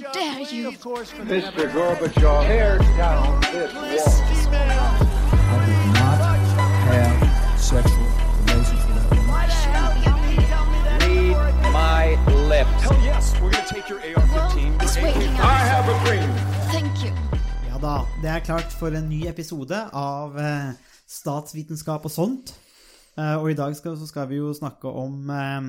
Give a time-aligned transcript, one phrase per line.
[0.00, 0.72] dare you?
[0.72, 1.70] Mr.
[1.72, 4.50] Gorbachev, tear down this wall.
[4.52, 6.18] I did not
[6.88, 8.08] have sexual
[8.46, 9.30] relations with that woman.
[11.36, 12.04] Read my
[12.48, 12.82] lips.
[12.82, 14.32] Hell yes, we're gonna take your AR-15.
[14.32, 15.40] Well, it's your waiting AK.
[15.40, 16.30] I have a dream.
[16.72, 17.12] Thank you.
[17.68, 20.72] Ja da, det er klart for en ny episode av eh,
[21.08, 22.54] Statsvitenskap og sånt.
[23.18, 25.60] Eh, og i dag skal, så skal vi jo snakke om, eh,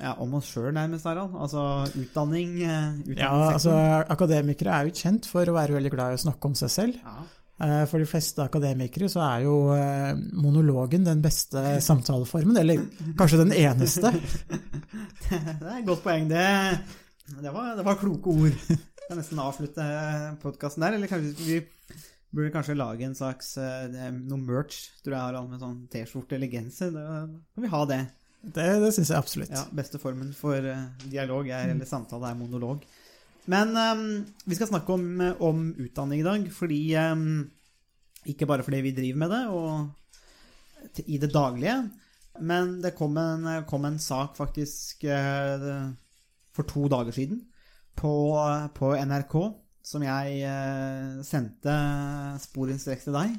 [0.00, 1.34] ja, om oss sjøl, nærmest, Harald.
[1.40, 1.62] Altså
[1.96, 2.56] utdanning.
[2.62, 3.72] Eh, Ja, altså.
[4.12, 6.98] Akademikere er jo kjent for å være veldig glad i å snakke om seg selv.
[7.02, 7.24] Ja.
[7.64, 12.82] Eh, For de fleste akademikere så er jo eh, monologen den beste samtaleformen, eller
[13.16, 14.12] kanskje den eneste.
[15.30, 16.28] Det er et godt poeng.
[16.28, 16.44] Det,
[17.40, 18.60] det, var, det var kloke ord.
[18.68, 19.86] Jeg kan nesten avslutte
[20.42, 20.98] podkasten der.
[20.98, 21.58] Eller kanskje vi
[22.36, 26.92] burde kanskje lage en slags noe merch, tror jeg, Harald, med sånn T-skjorte eller genser.
[26.92, 28.00] Da kan vi ha det.
[28.42, 29.52] Det, det syns jeg absolutt.
[29.54, 32.84] Ja, Beste formen for eh, dialog er, eller samtale er monolog.
[33.50, 34.06] Men um,
[34.46, 37.44] vi skal snakke om, om utdanning i dag, fordi um,
[38.26, 41.76] Ikke bare fordi vi driver med det og i det daglige,
[42.46, 45.90] men det kom en, kom en sak faktisk uh,
[46.54, 47.40] for to dager siden
[47.96, 48.12] på,
[48.74, 49.36] på NRK
[49.86, 51.74] som jeg uh, sendte
[52.42, 53.36] sporenstreks til deg.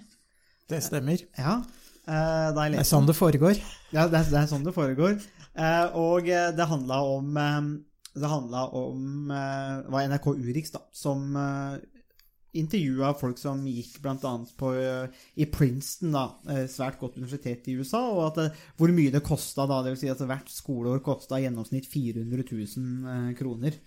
[0.68, 1.24] Det stemmer.
[1.38, 3.60] Ja, eh, da jeg Det er sånn det foregår.
[3.92, 5.20] ja, det er, det er sånn det foregår.
[5.58, 7.70] Eh, og eh, det handla om eh,
[8.18, 11.78] Det om eh, Det var NRK Urix da, som eh,
[12.58, 14.32] intervjua folk som gikk bl.a.
[14.58, 19.14] på eh, i Princeton, da, eh, svært godt universitet i USA, og at hvor mye
[19.14, 19.68] det kosta.
[19.68, 23.78] Det vil si at hvert skoleår kosta i gjennomsnitt 400 000 eh, kroner.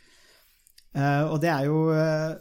[0.94, 2.32] Eh, og det er jo, eh,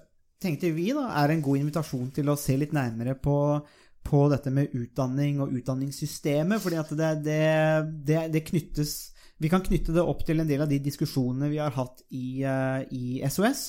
[0.41, 3.37] tenkte vi, da, er en god invitasjon til å se litt nærmere på,
[4.05, 6.61] på dette med utdanning og utdanningssystemet.
[6.61, 7.41] fordi at det, det,
[8.07, 8.93] det, det knyttes
[9.39, 12.43] Vi kan knytte det opp til en del av de diskusjonene vi har hatt i,
[12.43, 13.61] eh, i SOS.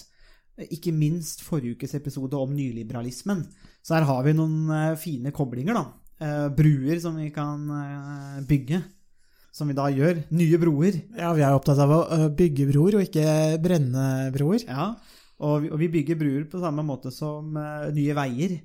[0.66, 3.44] Ikke minst forrige ukes episode om nyliberalismen.
[3.78, 5.84] Så her har vi noen eh, fine koblinger, da.
[6.20, 7.62] Eh, bruer som vi kan
[8.48, 8.82] bygge.
[9.54, 10.24] Som vi da gjør.
[10.34, 10.98] Nye broer.
[11.14, 14.66] Ja, vi er opptatt av å bygge broer og ikke brenne broer.
[14.66, 14.90] Ja,
[15.46, 18.58] og vi, bygger bruer på samme måte som Nye Veier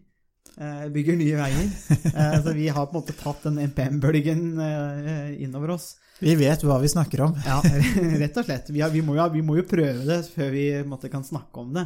[0.93, 1.69] bygger nye veier.
[2.15, 5.95] Eh, så vi har på en måte tatt den NPM-bølgen uh, innover oss.
[6.21, 7.33] Vi vet hva vi snakker om.
[7.43, 7.57] Ja,
[8.21, 8.69] rett og slett.
[8.71, 11.59] Vi, har, vi, må, jo, vi må jo prøve det før vi måte, kan snakke
[11.59, 11.83] om det.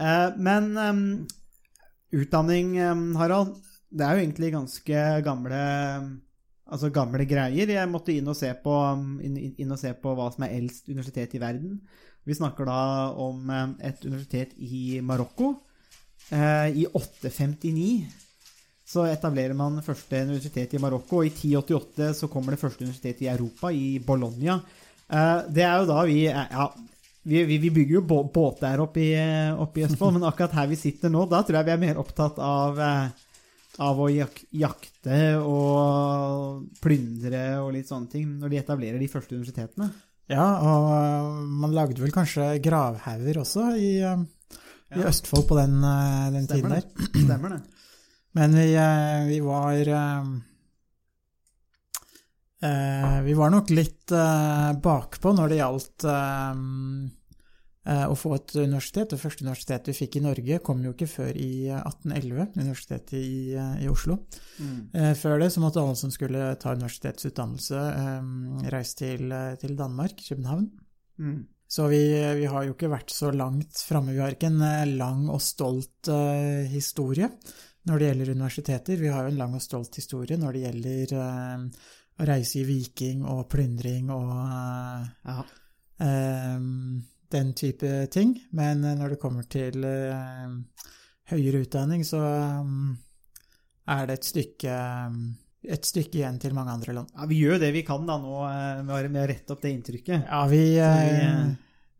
[0.00, 1.02] Eh, men um,
[2.16, 2.78] utdanning,
[3.20, 3.58] Harald,
[3.92, 5.64] det er jo egentlig ganske gamle
[6.72, 7.68] Altså gamle greier.
[7.68, 8.72] Jeg måtte inn og se på,
[9.20, 11.74] inn, inn og se på hva som er eldst universitet i verden.
[12.24, 12.78] Vi snakker da
[13.20, 15.50] om et universitet i Marokko.
[16.32, 18.06] Eh, I 859
[18.92, 23.22] så etablerer man første universitet i Marokko, og i 1088 så kommer det første universitet
[23.24, 24.58] i Europa, i Bologna.
[25.08, 26.66] Eh, det er jo da vi Ja,
[27.24, 29.12] vi, vi, vi bygger jo bå- der oppe i,
[29.54, 32.00] oppe i Østfold, men akkurat her vi sitter nå, da tror jeg vi er mer
[32.02, 33.28] opptatt av, eh,
[33.78, 39.36] av å jak jakte og plyndre og litt sånne ting, når de etablerer de første
[39.38, 39.92] universitetene.
[40.32, 43.92] Ja, og man lagde vel kanskje gravhauger også i,
[44.92, 45.08] i Ja.
[45.08, 45.80] Østfold på den,
[46.34, 46.84] den tiden der.
[47.12, 47.62] Stemmer det.
[48.32, 50.24] Men vi, eh, vi var eh,
[52.62, 56.62] eh, Vi var nok litt eh, bakpå når det gjaldt eh,
[57.92, 59.12] eh, å få et universitet.
[59.12, 63.16] Det første universitetet vi fikk i Norge, kom jo ikke før i eh, 1811, Universitetet
[63.20, 64.22] i, eh, i Oslo.
[64.58, 64.78] Mm.
[64.96, 69.76] Eh, Før det så måtte alle som skulle ta universitetsutdannelse, eh, reise til, eh, til
[69.76, 70.70] Danmark, København.
[71.20, 71.42] Mm.
[71.72, 72.02] Så vi,
[72.36, 74.12] vi har jo ikke vært så langt framme.
[74.12, 77.30] Vi har ikke en eh, lang og stolt uh, historie
[77.88, 79.00] når det gjelder universiteter.
[79.00, 81.64] Vi har jo en lang og stolt historie når det gjelder uh,
[82.20, 85.38] å reise i viking og plyndring og uh, Ja.
[86.04, 86.68] eh,
[87.32, 88.36] den type ting.
[88.52, 89.80] Men når det kommer til
[91.32, 92.20] høyere utdanning, så
[92.60, 92.90] um,
[93.88, 94.76] er det et stykke,
[95.62, 97.12] et stykke igjen til mange andre land.
[97.14, 100.24] ja, vi gjør det vi kan da nå eh, med å- rette opp det inntrykket.
[100.26, 101.52] Ja, vi, vi, eh, eh,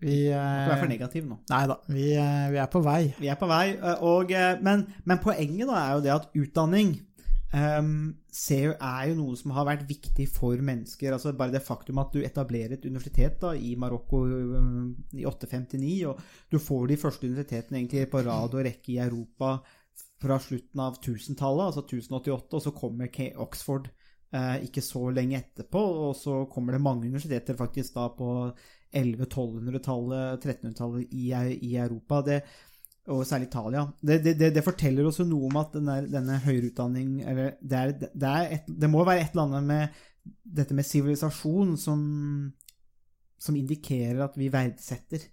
[0.02, 1.38] vi er for negativ nå.
[1.50, 2.08] Nei da, vi,
[2.56, 3.14] vi er på vei.
[3.20, 6.96] Vi er på vei, og, men, men poenget da er jo det at utdanning
[7.54, 11.12] um, ser, er jo noe som har vært viktig for mennesker.
[11.14, 16.18] altså Bare det faktum at du etablerer et universitet da, i Marokko i 859, og
[16.50, 19.60] du får de første universitetene egentlig på rad og rekke i Europa
[20.22, 23.88] fra slutten av 1000-tallet, altså 1088, og så kommer Oxford
[24.34, 28.28] eh, ikke så lenge etterpå, og så kommer det mange universiteter faktisk da på
[28.92, 31.30] 1100-1200-tallet, 1300-tallet i,
[31.70, 32.22] i Europa.
[32.26, 32.40] Det,
[33.10, 33.86] og særlig Italia.
[34.00, 37.94] Det, det, det, forteller også noe om at denne, denne høyere utdanning eller det, er,
[38.28, 40.02] er et, det må være et eller annet med
[40.58, 42.02] dette med sivilisasjon som,
[43.42, 45.24] som indikerer at vi verdsetter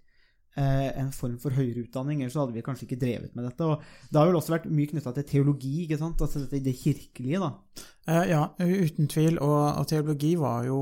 [0.58, 3.66] en form for høyere utdanning, ellers hadde vi kanskje ikke drevet med dette.
[3.66, 6.20] Og det har vel også vært mye knytta til teologi, ikke sant?
[6.20, 7.84] altså dette, det kirkelige, da.
[8.10, 9.38] Eh, ja, uten tvil.
[9.38, 10.80] Og, og teologi var jo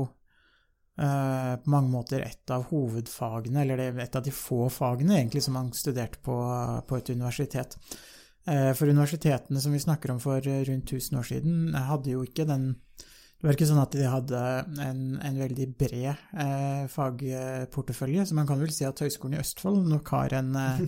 [0.99, 5.57] eh, på mange måter et av hovedfagene, eller et av de få fagene egentlig som
[5.59, 6.37] man studerte på,
[6.89, 7.77] på et universitet.
[8.49, 12.47] Eh, for universitetene som vi snakker om for rundt 1000 år siden, hadde jo ikke
[12.49, 12.71] den
[13.39, 14.39] det var ikke sånn at de hadde
[14.83, 19.85] en, en veldig bred eh, fagportefølje, så man kan vel si at Høgskolen i Østfold
[19.87, 20.81] nok har en, eh,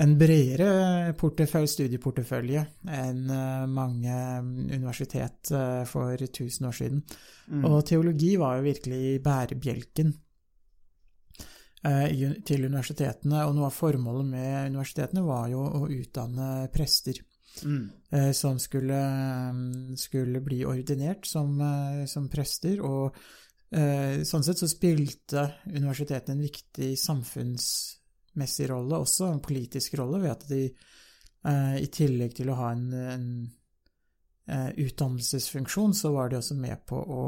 [0.00, 2.62] en bredere studieportefølje
[2.96, 4.16] enn eh, mange
[4.72, 7.02] universitet eh, for 1000 år siden.
[7.52, 7.66] Mm.
[7.68, 10.14] Og teologi var jo virkelig bærebjelken
[11.92, 12.08] eh,
[12.40, 17.20] til universitetene, og noe av formålet med universitetene var jo å utdanne prester.
[17.64, 17.90] Mm.
[18.10, 18.98] Eh, som skulle,
[19.50, 22.80] mm, skulle, bli ordinert som, eh, som, prester.
[22.80, 23.16] Og
[23.70, 30.36] eh, sånn sett så spilte universitetet en viktig samfunnsmessig rolle, også en politisk rolle, ved
[30.36, 30.64] at de
[31.42, 33.24] i tillegg til å ha en, en
[34.78, 37.24] utdannelsesfunksjon, så var de også med på å,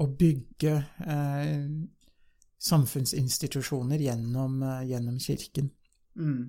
[0.00, 0.72] å bygge
[2.70, 5.68] samfunnsinstitusjoner gjennom, gjennom kirken.
[6.16, 6.40] Mm.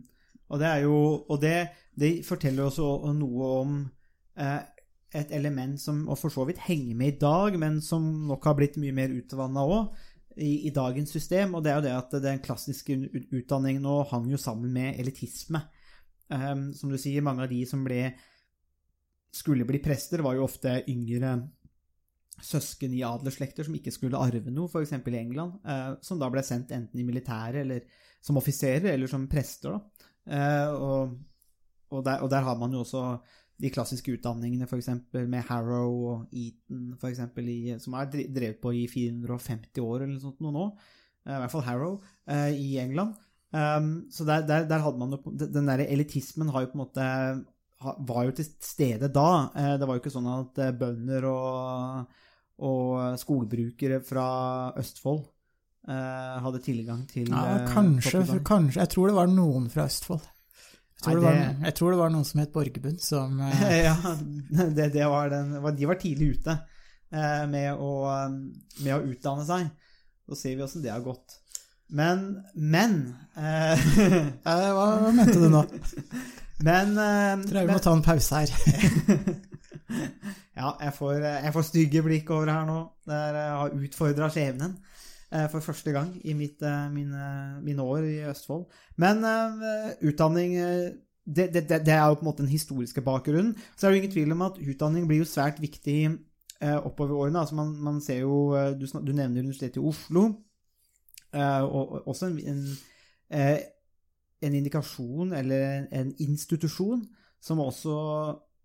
[0.48, 0.96] Og det er jo
[1.28, 1.58] Og det,
[2.00, 3.78] det forteller også noe om
[4.40, 4.60] eh,
[5.16, 8.58] et element som og for så vidt henger med i dag, men som nok har
[8.60, 9.96] blitt mye mer utvanna òg
[10.36, 12.98] i, i, dagens system, og det er jo det at den klassiske
[13.32, 15.62] utdanningen nå hang jo sammen med elitisme.
[16.28, 18.10] Um, som du sier, mange av de som ble
[19.36, 21.38] skulle bli prester, var jo ofte yngre
[22.44, 24.92] søsken i adelsslekter som ikke skulle arve noe, f.eks.
[24.98, 27.88] i England, uh, som da ble sendt enten i militæret eller
[28.26, 29.78] som offiserer eller som prester.
[29.78, 30.12] da.
[30.26, 31.16] Eh, og,
[31.90, 33.04] og, der, og, der, har man jo også
[33.62, 34.90] de klassiske utdanningene, f.eks.
[35.14, 40.16] med Harrow og Eton, for eksempel, i, som er drevet på i 450 år eller
[40.16, 40.66] noe sånt nå.
[41.26, 43.16] Eh, I hvert fall Harrow eh, i England.
[43.56, 46.82] Um, så der, der, der, hadde man jo Den der elitismen har jo på en
[46.82, 47.06] måte
[48.10, 49.30] var jo til stede da.
[49.78, 52.18] Det var jo ikke sånn at bønder og,
[52.66, 54.26] og skogbrukere fra
[54.80, 55.22] Østfold
[55.86, 60.24] hadde tilgang til ja, eh, kanskje, kanskje, Jeg tror det var noen fra Østfold.
[61.06, 63.64] Tror, Nei, det, det var, jeg tror det var noen som het Borgerbund, som uh...
[63.88, 63.96] Ja,
[64.78, 67.92] det, det var den, de var tidlig ute uh, med, å,
[68.82, 69.68] med, å, utdanne seg.
[70.26, 71.38] Så ser vi åssen det har gått.
[71.94, 72.96] Men Men
[74.42, 75.62] hva, hva, mente du nå?
[76.66, 78.54] Men Tror jeg vi må ta en pause her.
[80.56, 82.80] ja, jeg får, jeg får, stygge blikk over her nå.
[83.06, 84.78] Der jeg har utfordra skjebnen.
[85.34, 88.66] Eh, for første gang i mitt, eh, mine, mine, år i Østfold.
[88.98, 89.26] Men
[90.02, 90.54] utdanning
[91.26, 93.56] det, det, det, er jo på en måte den historiske bakgrunnen.
[93.76, 96.18] Så er det ingen tvil om at utdanning blir jo svært viktig
[96.62, 97.40] oppover årene.
[97.40, 100.30] Altså man, man ser jo Du, du nevner Universitetet i Oslo,
[101.34, 103.60] og også en, en,
[104.42, 107.02] en, indikasjon, eller en institusjon,
[107.42, 107.98] som også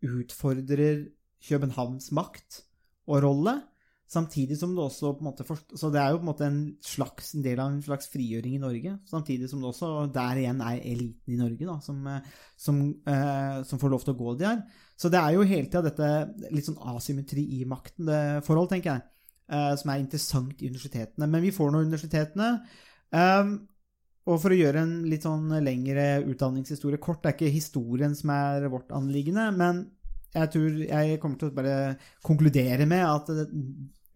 [0.03, 1.09] utfordrer
[1.49, 2.63] Københavns makt
[3.07, 3.63] og rolle.
[4.11, 5.45] Samtidig som det også på en måte
[5.79, 8.57] Så det er jo på en måte en slags en del av en slags frigjøring
[8.57, 8.97] i Norge.
[9.07, 12.27] Samtidig som det også der igjen er eliten i Norge da, som, eh,
[12.59, 14.65] som, eh, som får lov til å gå de her.
[14.99, 18.91] Så det er jo hele tida dette litt sånn asymmetri i makten, det forhold, tenker
[18.91, 19.03] jeg,
[19.49, 21.31] eh, som er interessant i universitetene.
[21.31, 22.51] Men vi får nå universitetene.
[23.15, 23.55] Eh,
[24.27, 28.35] og for å gjøre en litt sånn lengre utdanningshistorie kort, det er ikke historien som
[28.35, 29.87] er vårt anliggende, men
[30.35, 31.77] jeg tror jeg kommer til å bare
[32.27, 33.31] konkludere med at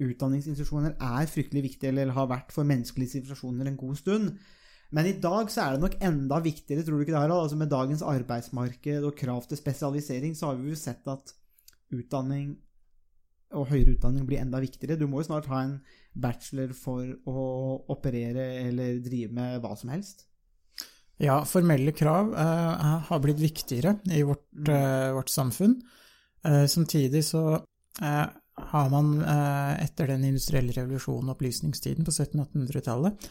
[0.02, 4.34] utdanningsinstitusjoner er fryktelig viktig, eller har vært for menneskelige sivilisasjoner en god stund.
[4.94, 7.46] Men i dag så er det nok enda viktigere, tror du ikke det, Harald?
[7.46, 11.34] Altså med dagens arbeidsmarked og krav til spesialisering, så har vi jo sett at
[11.94, 12.54] utdanning
[13.54, 14.98] og høyere utdanning blir enda viktigere.
[14.98, 15.76] Du må jo snart ha en
[16.14, 17.44] bachelor for å
[17.94, 20.26] operere eller drive med hva som helst.
[21.22, 25.76] Ja, formelle krav eh, har blitt viktigere i vårt, uh, vårt samfunn.
[26.44, 27.44] Eh, samtidig så
[28.54, 33.28] har man eh, etter den industrielle revolusjonen og opplysningstiden på 1700-1800-tallet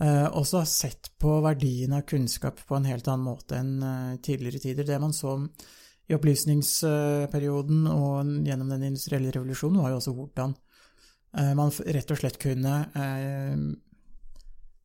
[0.00, 4.62] eh, også sett på verdien av kunnskap på en helt annen måte enn eh, tidligere
[4.64, 4.88] tider.
[4.88, 5.36] Det man så
[6.04, 10.52] i opplysningsperioden og gjennom den industrielle revolusjonen, var jo også hvordan
[11.56, 12.74] man rett og slett kunne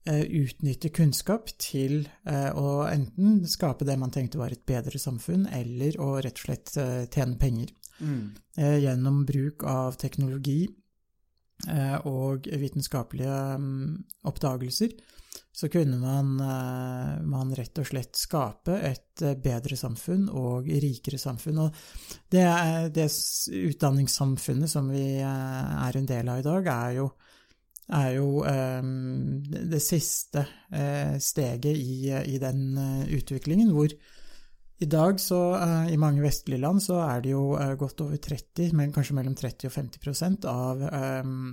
[0.07, 6.15] utnytte kunnskap til å enten skape det man tenkte var et bedre samfunn, eller å
[6.23, 6.71] rett og slett
[7.11, 7.75] tjene penger.
[7.99, 8.35] Mm.
[8.79, 10.61] gjennom bruk av teknologi
[11.67, 13.95] eh, og vitenskapelige mm,
[14.29, 14.93] oppdagelser,
[15.51, 21.63] så kunne man, eh, man, rett og slett skape et bedre samfunn og rikere samfunn.
[21.65, 21.81] Og
[22.31, 22.45] det,
[22.95, 23.09] det
[23.71, 27.09] utdanningssamfunnet som vi er en del av i dag, er jo
[27.89, 28.83] er jo eh,
[29.71, 33.93] det siste eh, steget i, i den eh, utviklingen, hvor
[34.79, 38.17] i dag så, eh, i mange vestlige land, så er det jo eh, godt over
[38.17, 40.83] 30, men kanskje mellom 30 og 50 prosent av
[41.23, 41.49] um,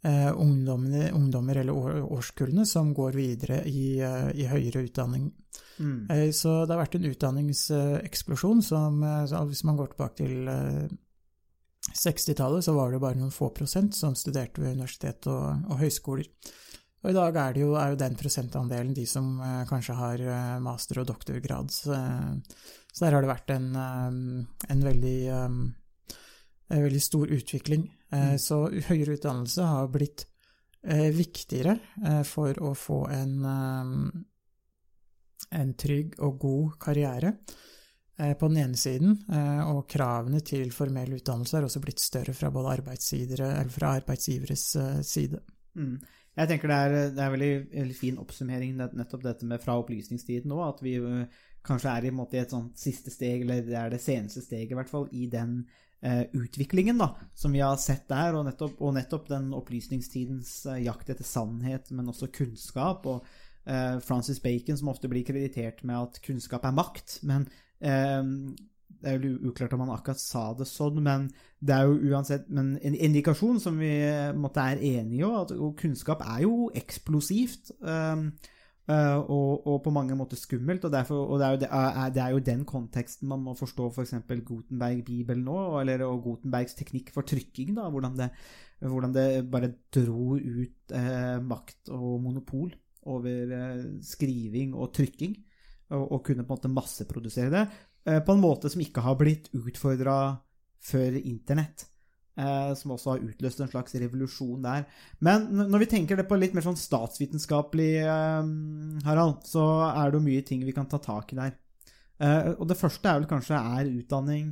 [0.00, 5.26] ungdommer eller årskullene som går videre i, i høyere utdanning.
[5.76, 6.32] Mm.
[6.32, 9.00] Så det har vært en utdanningseksplosjon som
[9.48, 10.88] Hvis man går tilbake til eh,
[11.88, 16.28] 60-tallet, så var det bare noen få prosent som studerte ved universitet og, og høyskoler.
[17.00, 20.20] Og i dag er, det jo, er jo den prosentandelen de som eh, kanskje har
[20.20, 21.72] eh, master- og doktorgrad.
[21.72, 27.86] Så, eh, så der har det vært en, en veldig en veldig stor utvikling.
[28.10, 28.34] Mm.
[28.38, 30.26] Så høyere utdannelse har blitt
[31.14, 31.76] viktigere
[32.26, 33.34] for å få en,
[35.50, 37.32] en trygg og god karriere
[38.18, 42.34] eh, på den ene siden, eh, og kravene til formell utdannelse har også blitt større
[42.36, 44.66] fra både arbeidsgivere, eller fra arbeidsgiveres
[45.06, 45.42] side.
[45.78, 45.98] Mm.
[46.40, 50.48] Jeg tenker det er, det er veldig, veldig fin oppsummering, nettopp dette med fra opplysningstiden
[50.48, 51.26] nå, at vi øh,
[51.66, 54.72] kanskje er i, en måte, et sånt siste steg, eller det er det seneste steget
[54.72, 55.58] i hvert fall, i den
[56.00, 60.80] eh, utviklingen da, som vi har sett der, og nettopp, og nettopp den opplysningstidens eh,
[60.86, 63.28] jakt etter sannhet, men også kunnskap, og
[63.66, 67.44] eh, Francis Bacon som ofte blir kreditert med at kunnskap er makt, men
[67.84, 68.24] eh,
[69.00, 71.28] det er jo uklart om han akkurat sa det sånn, men
[71.60, 75.52] det er jo uansett men en indikasjon som vi eh, måtte er enige om, at
[75.52, 77.74] og kunnskap er jo eksplosivt.
[77.84, 78.30] Um,
[78.88, 82.14] eh, og, og på mange måter skummelt, og, derfor, og det, er jo, det, er,
[82.16, 84.16] det er jo den konteksten man må forstå f.eks.
[84.24, 87.74] For Gutenberg-bibelen nå, eller og Gutenbergs teknikk for trykking.
[87.76, 88.30] da, Hvordan det,
[88.80, 92.72] hvordan det bare dro ut eh, makt og monopol
[93.12, 95.36] over eh, skriving og trykking,
[95.92, 97.66] og, og kunne på en måte masseprodusere det
[98.06, 100.16] eh, på en måte som ikke har blitt utfordra
[100.84, 101.86] før internett.
[102.40, 104.86] Eh, som også har utløst en slags revolusjon der.
[105.20, 108.52] Men når vi tenker det på litt mer sånn statsvitenskapelig, eh,
[109.04, 111.56] Harald, så er det jo mye ting vi kan ta tak i der.
[112.20, 114.50] Eh, og det første er vel kanskje er utdanning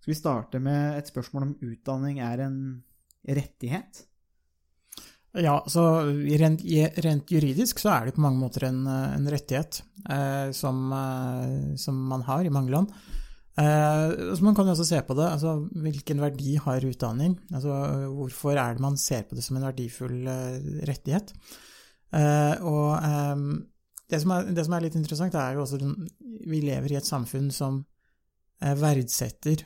[0.00, 2.60] Skal vi starte med et spørsmål om utdanning er en
[3.26, 4.04] rettighet?
[5.36, 5.82] Ja, så
[6.40, 6.62] rent,
[7.04, 12.00] rent juridisk så er det på mange måter en, en rettighet eh, som, eh, som
[12.10, 12.94] man har i mange land.
[13.60, 17.34] Eh, så man kan jo også se på det, altså hvilken verdi har utdanning?
[17.52, 17.74] Altså
[18.14, 21.34] hvorfor er det man ser på det som en verdifull eh, rettighet?
[22.16, 23.42] Eh, og eh,
[24.08, 27.00] det, som er, det som er litt interessant, er jo også at vi lever i
[27.00, 27.84] et samfunn som
[28.60, 29.62] verdsetter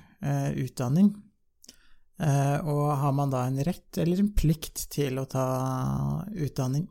[0.63, 1.09] utdanning.
[2.23, 5.47] Og har man da en rett eller en plikt til å ta
[6.31, 6.85] utdanning?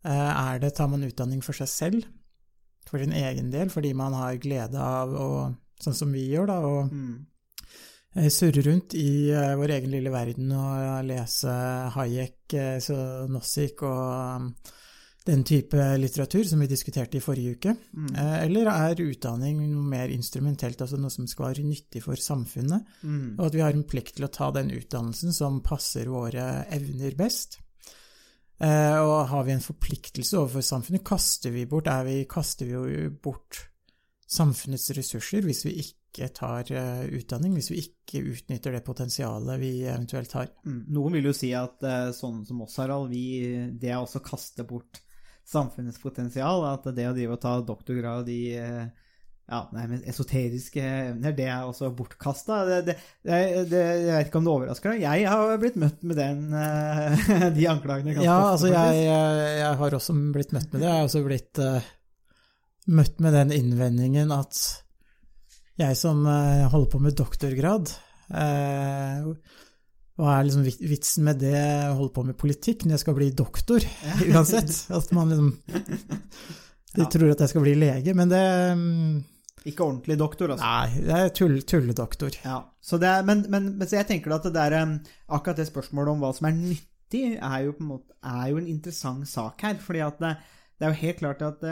[0.00, 2.06] Er det, tar man utdanning for seg selv,
[2.88, 5.28] for sin egen del, fordi man har glede av å,
[5.82, 7.26] sånn som vi gjør, da, og Mm.
[8.16, 11.54] eh, surre rundt i uh, vår egen lille verden og lese
[11.94, 14.54] Hayek, uh, så Nozick og um,
[15.26, 17.74] den type litteratur som vi diskuterte i forrige uke?
[17.92, 18.14] Mm.
[18.16, 22.86] Eh, Eller er utdanning noe mer instrumentelt, altså noe som skal være nyttig for samfunnet?
[23.04, 23.36] Mm.
[23.38, 27.14] Og at vi har en plikt til å ta den utdannelsen som passer våre evner
[27.20, 27.60] best.
[28.60, 32.72] Eh, og har vi en forpliktelse overfor samfunnet, kaster vi bort, er vi, kaster vi
[32.72, 33.69] jo bort
[34.30, 39.72] samfunnets ressurser hvis vi ikke tar eh, utdanning, hvis vi ikke utnytter det potensialet vi
[39.82, 40.50] eventuelt har.
[40.66, 40.80] Mm.
[40.94, 44.26] Noen vil jo si at eh, sånn som oss, Harald, vi, det er også å
[44.30, 45.02] kaste bort
[45.50, 46.62] samfunnets potensial.
[46.68, 48.82] At det å drive og ta doktorgrad i eh,
[49.50, 52.60] ja, nei, men esoteriske evner, det er også bortkasta.
[53.26, 55.08] Jeg vet ikke om det overrasker deg.
[55.08, 56.44] Jeg har blitt møtt med den,
[57.56, 60.86] de anklagene Ja, altså jeg, jeg, jeg har også blitt møtt med det.
[60.86, 61.62] Jeg har også blitt
[62.90, 64.58] møtt med den innvendingen at
[65.80, 67.92] jeg som eh, holder på med doktorgrad
[68.36, 69.28] eh,
[70.20, 73.30] Hva er liksom vitsen med det å holde på med politikk når jeg skal bli
[73.36, 73.86] doktor,
[74.32, 74.74] uansett?
[74.92, 75.52] At man liksom
[76.98, 78.42] De tror at jeg skal bli lege, men det
[78.74, 79.18] mm,
[79.70, 80.66] Ikke ordentlig doktor, altså.
[80.66, 82.34] Nei, det er tull, tulledoktor.
[82.42, 84.74] Ja, så det er, men, men, men så jeg tenker at det der,
[85.30, 88.58] akkurat det spørsmålet om hva som er nyttig, er jo, på en måte, er jo
[88.58, 89.78] en interessant sak her.
[89.78, 90.32] fordi det,
[90.74, 91.62] det er jo helt klart at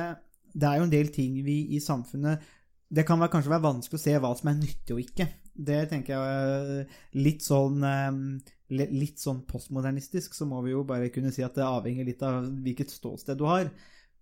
[0.59, 2.45] det, er jo en del ting vi i samfunnet
[2.89, 5.29] Det kan være, kanskje være vanskelig å se hva som er nyttig og ikke.
[5.69, 7.85] Det tenker jeg er litt sånn
[8.69, 12.43] Litt sånn postmodernistisk, så må vi jo bare kunne si at det avhenger litt av
[12.45, 13.71] hvilket ståsted du har.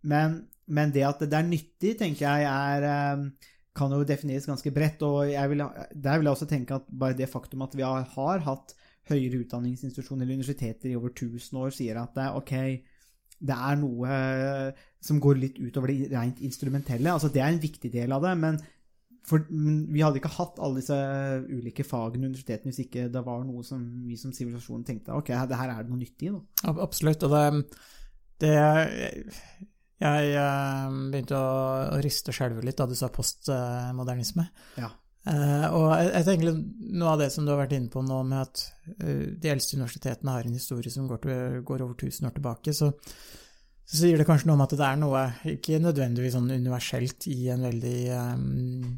[0.06, 0.36] Men,
[0.70, 3.26] men det at det er nyttig, tenker jeg er
[3.76, 5.02] kan jo defineres ganske bredt.
[5.02, 8.44] og vil, Der vil jeg også tenke at bare det faktum at vi har, har
[8.46, 8.74] hatt
[9.10, 12.54] høyere utdanningsinstitusjoner eller universiteter i over 1000 år, sier at det, er ok,
[13.38, 14.20] det er noe
[15.04, 17.12] som går litt utover det rent instrumentelle.
[17.12, 18.58] altså Det er en viktig del av det, men
[19.26, 20.96] for men vi hadde ikke hatt alle disse
[21.50, 25.32] ulike fagene i universitetene hvis ikke det var noe som vi som sivilisasjon tenkte ok,
[25.50, 26.34] det her er det noe nyttig i.
[26.36, 26.74] da.
[26.84, 27.26] Absolutt.
[27.26, 27.64] Og det,
[28.44, 28.52] det
[30.02, 34.46] Jeg eh, begynte å, riste og skjelve litt da du sa postmodernisme.
[34.78, 34.92] Ja.
[35.26, 36.58] Eh, og jeg, jeg tenker
[37.00, 38.62] noe av det som du har vært inne på nå, med at
[39.02, 42.74] uh, de eldste universitetene har en historie som går, til, går over 1000 år tilbake,
[42.76, 42.92] så,
[43.82, 45.24] så sier det kanskje noe om at det er noe,
[45.56, 48.94] ikke nødvendigvis sånn universelt i en veldig um,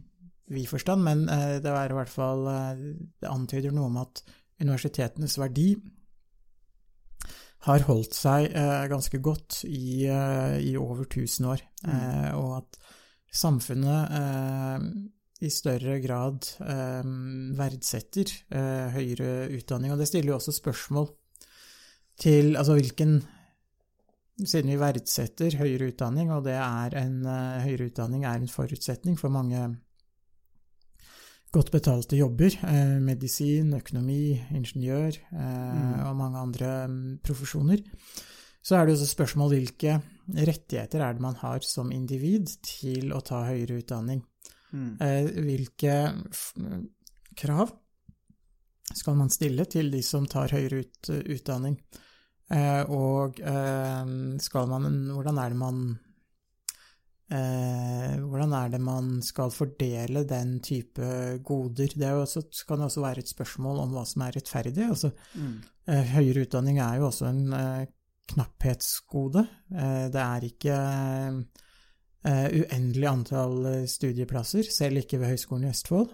[0.53, 4.23] vid forstand, men uh, det er i hvert fall Det antyder noe om at
[4.61, 5.71] universitetenes verdi
[7.67, 8.53] har holdt seg
[8.91, 12.79] ganske godt i, i over 1000 år, eh, og at
[13.35, 14.15] samfunnet
[15.45, 17.11] i større grad eh,
[17.59, 19.95] verdsetter eh, høyere utdanning.
[19.95, 21.11] Og det stiller jo også spørsmål
[22.19, 23.21] til altså hvilken
[24.39, 29.17] Siden vi verdsetter høyere utdanning, og det er en eh, høyere utdanning er en forutsetning
[29.19, 29.65] for mange
[31.51, 37.83] godt betalte jobber, eh, medisin, økonomi, ingeniør eh, og mange andre mm, profesjoner,
[38.63, 39.99] så er det også spørsmål hvilke
[40.37, 44.23] rettigheter er det man har som individ til å ta høyere utdanning.
[44.73, 44.97] Mm.
[45.01, 45.95] Eh, hvilke
[47.39, 47.71] krav
[48.95, 51.79] skal man stille til de som tar høyere ut, utdanning?
[52.51, 55.81] Eh, og eh, skal man Hvordan er det man
[57.31, 61.93] eh, Hvordan er det man skal fordele den type goder?
[61.93, 64.89] Det også, kan også være et spørsmål om hva som er rettferdig.
[64.89, 65.61] Altså, Mm.
[65.89, 67.87] eh, høyere utdanning er jo også en
[68.29, 69.47] knapphetsgode.
[69.73, 70.77] Eh, det er ikke
[72.27, 76.11] uendelig antall eh, studieplasser, selv ikke ved Høgskolen i Østfold.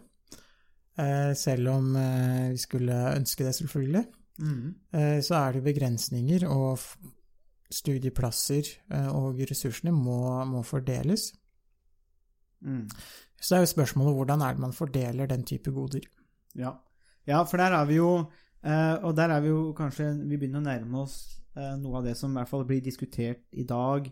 [1.01, 4.05] Eh, selv om eh, vi skulle ønske det, selvfølgelig.
[4.39, 4.75] Mm.
[4.95, 6.79] Eh, så er det begrensninger, og
[7.75, 11.33] studieplasser eh, og ressursene må, må fordeles.
[12.65, 12.89] Mm.
[13.41, 16.07] Så er jo spørsmålet hvordan er det man fordeler den type goder.
[16.55, 16.71] Ja.
[17.27, 18.31] ja, for der er vi jo
[18.63, 21.17] eh, Og der er vi jo kanskje Vi begynner å nærme oss
[21.59, 24.07] eh, noe av det som i hvert fall blir diskutert i dag,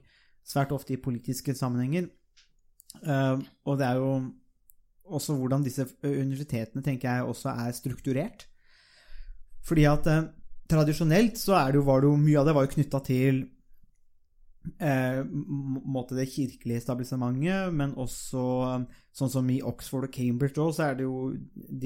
[0.47, 2.09] svært ofte i politiske sammenhenger.
[3.03, 4.13] Eh, og det er jo
[5.13, 8.47] også hvordan disse universitetene, tenker jeg, også er strukturert.
[9.67, 10.29] Fordi at eh,
[10.71, 13.43] tradisjonelt så er det jo, var det jo mye av det var jo knytta til
[14.79, 20.79] eh, måte det kirkelige stabilisementet, men også eh, sånn som i Oxford og Cambridge også,
[20.79, 21.33] så er det jo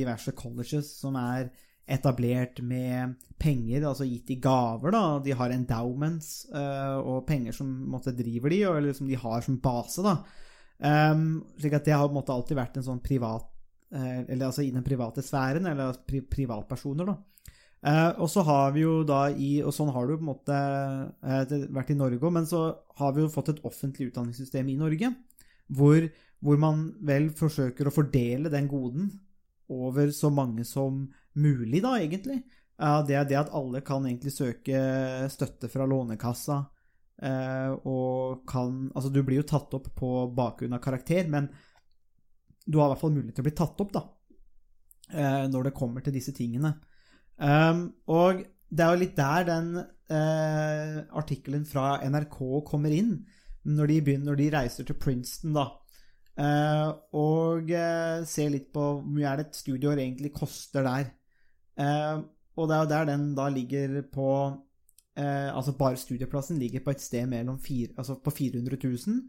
[0.01, 1.51] diverse colleges som er
[1.87, 5.05] etablert med penger, altså gitt i gaver, da.
[5.22, 9.59] De har endowments uh, og penger som måtte, driver de, eller som de har som
[9.62, 10.16] base, da.
[10.77, 13.46] Um, slik at det har måte alltid vært en sånn privat
[13.94, 17.16] uh, Eller altså i den private sfæren, eller altså pri privatpersoner, da.
[17.87, 20.31] Uh, og så har vi jo da i Og sånn har det jo på en
[20.33, 22.62] måte vært i Norge òg, men så
[22.99, 25.12] har vi jo fått et offentlig utdanningssystem i Norge
[25.77, 26.05] hvor,
[26.42, 29.09] hvor man vel forsøker å fordele den goden
[29.72, 32.40] over så mange som mulig, da, egentlig.
[32.77, 34.81] Det er det at alle kan egentlig søke
[35.33, 36.59] støtte fra Lånekassa.
[37.22, 41.49] eh, og kan Altså, du blir jo tatt opp på bakgrunn av karakter, men
[42.66, 44.03] du har i hvert fall mulighet til å bli tatt opp, da.
[45.12, 46.75] eh, når det kommer til disse tingene.
[47.38, 53.25] Um, og det er jo litt der den eh, artikkelen fra NRK kommer inn,
[53.64, 55.66] når de, begynner, når de reiser til Princeton, da.
[57.16, 57.70] Og
[58.29, 61.09] ser litt på hvor mye er det et studieår egentlig koster der.
[61.77, 62.21] Eh,
[62.57, 64.31] og det er jo der den da ligger på
[65.19, 69.21] eh, Altså bare studieplassen ligger på et sted mellom fire, altså på 400 000.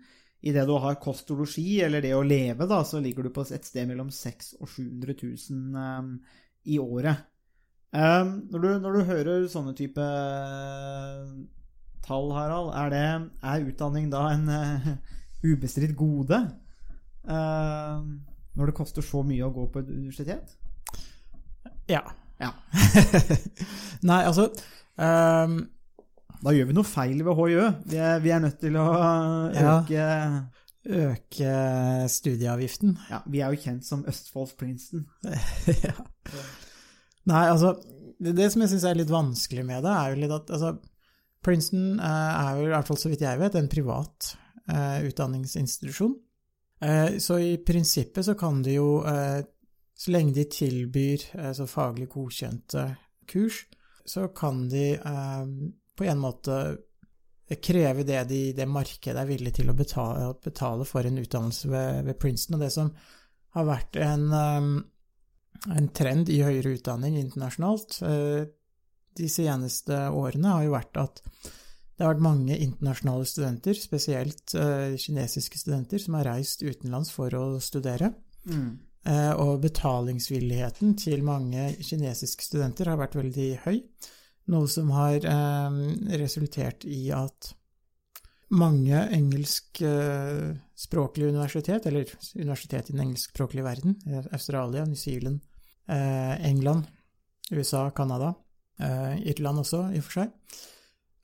[0.47, 3.33] I det du har kost og losji, eller det å leve, da, så ligger du
[3.33, 6.37] på et sted mellom 600 og 700 000 eh,
[6.73, 7.25] i året.
[7.97, 10.03] Når, du, når du hører sånne type
[12.05, 13.03] tall, Harald, er, det,
[13.41, 14.51] er utdanning da en
[15.47, 16.41] ubestridt gode?
[17.27, 18.03] Eh,
[18.57, 20.55] når det koster så mye å gå på et universitet?
[21.91, 22.03] Ja.
[22.41, 22.51] Ja.
[24.07, 24.47] Nei, altså
[25.01, 25.55] um,
[26.43, 27.63] Da gjør vi noe feil ved HiØ.
[27.89, 28.85] Vi vi er nødt til å
[29.55, 29.79] Ja.
[29.81, 30.05] øke
[30.87, 31.53] Øke
[32.07, 32.93] studieavgiften.
[33.09, 35.01] ja, Vi er jo kjent som Østfolds Princeton.
[35.83, 35.95] ja.
[37.27, 37.73] Nei, altså
[38.21, 40.71] det, det som jeg syns er litt vanskelig med det, er jo litt at altså,
[41.43, 44.29] Princeton eh, er jo, i hvert fall så vidt jeg vet, en privat
[44.71, 46.15] eh, utdanningsinstitusjon.
[46.87, 49.41] Eh, så i prinsippet så kan du jo, eh,
[49.97, 52.83] så lenge de tilbyr altså faglig godkjente
[53.27, 53.63] kurs,
[54.07, 55.47] så kan de eh,
[55.97, 56.59] på en måte
[57.63, 62.03] kreve det de, det markedet er villig til å betale, betale for en utdannelse ved,
[62.09, 62.57] ved Princeton.
[62.57, 62.91] Og det som
[63.55, 64.73] har vært en, um,
[65.71, 68.49] en trend i høyere utdanning internasjonalt eh,
[69.17, 71.23] de seneste årene, har jo vært at
[71.97, 77.33] det har vært mange internasjonale studenter, spesielt eh, kinesiske studenter, som har reist utenlands for
[77.33, 78.11] å studere.
[78.51, 78.67] Eh,
[79.07, 83.77] og betalingsvilligheten til mange kinesiske studenter har vært veldig høy,
[84.51, 85.77] noe som har eh,
[86.19, 87.51] resultert i at
[88.55, 95.39] mange engelskspråklige universitet, eller universitet i den engelskspråklige verden, eh, Australia, New Zealand,
[95.89, 96.83] eh, England,
[97.51, 98.33] USA, Canada,
[98.79, 100.31] eh, Irland også, i og for seg,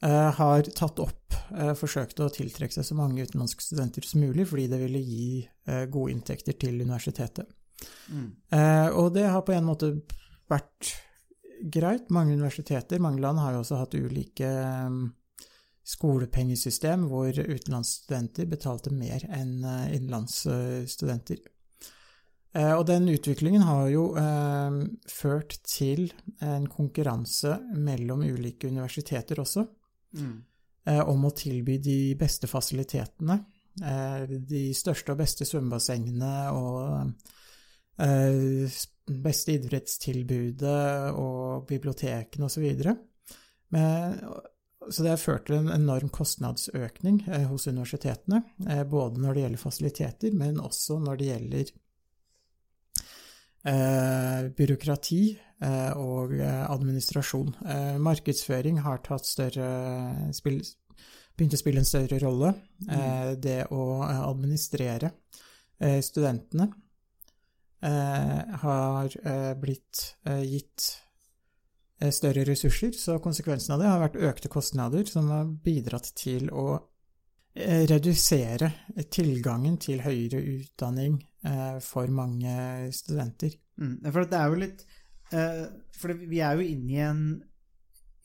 [0.04, 4.48] eh, har tatt opp, eh, forsøkt å tiltrekke seg så mange utenlandske studenter som mulig,
[4.48, 7.48] fordi det ville gi eh, gode inntekter til universitetet.
[8.54, 9.92] Eh, og det har på en måte
[10.52, 10.94] vært
[11.74, 12.10] greit.
[12.12, 14.98] Mange universiteter, mange land har jo også hatt ulike eh,
[15.84, 21.42] skolepengesystem hvor utenlandsstudenter betalte mer enn eh, innenlandsstudenter.
[22.54, 24.78] Eh, Og den utviklingen har jo eh,
[25.10, 26.06] ført til
[26.40, 29.66] en konkurranse mellom ulike universiteter også,
[30.86, 33.40] eh, om å tilby de beste fasilitetene,
[33.82, 37.16] eh, de største og beste svømmebassengene og
[37.94, 42.66] beste idrettstilbudet og bibliotekene osv.
[44.90, 49.46] Så det har ført til en enorm kostnadsøkning eh, hos universitetene, eh, både når det
[49.46, 51.72] gjelder fasiliteter, men også når det gjelder
[53.72, 55.22] eh, byråkrati
[55.64, 57.56] eh, og eh, administrasjon.
[57.64, 59.70] Eh, markedsføring har tatt større
[60.36, 60.60] spill,
[61.38, 62.54] begynt å spille en større rolle.
[62.84, 63.40] Mm.
[63.40, 65.14] det å eh, administrere
[65.80, 66.80] eh, studentene eh,
[67.84, 70.86] har eh, blitt eh, gitt
[72.02, 76.50] eh, større ressurser, så konsekvensen av det har vært økte kostnader som har bidratt til
[76.52, 76.68] å
[77.56, 78.72] eh, redusere
[79.12, 83.58] tilgangen til høyere utdanning eh, for mange studenter.
[83.82, 83.98] Mm.
[84.06, 84.86] For det er jo litt
[85.34, 85.64] eh,
[85.98, 87.26] For vi er jo inne i en,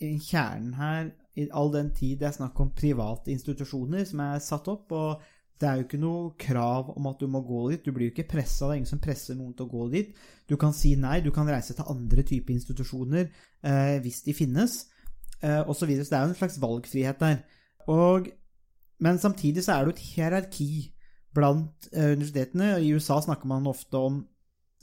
[0.04, 4.40] en kjernen her, i all den tid det er snakk om private institusjoner som er
[4.42, 4.90] satt opp.
[4.92, 5.26] og
[5.58, 7.84] det er jo ikke noe krav om at du må gå dit.
[7.84, 8.68] Du blir jo ikke pressa.
[8.68, 10.12] Det er ingen som presser noen til å gå dit.
[10.46, 11.18] Du kan si nei.
[11.24, 14.76] Du kan reise til andre typer institusjoner eh, hvis de finnes,
[15.42, 15.80] eh, osv.
[15.80, 16.06] Så, videre.
[16.06, 17.40] så det er jo en slags valgfrihet der.
[17.90, 18.28] Og,
[19.02, 20.70] men samtidig så er det jo et hierarki
[21.34, 22.76] blant eh, universitetene.
[22.78, 24.20] I USA snakker man ofte om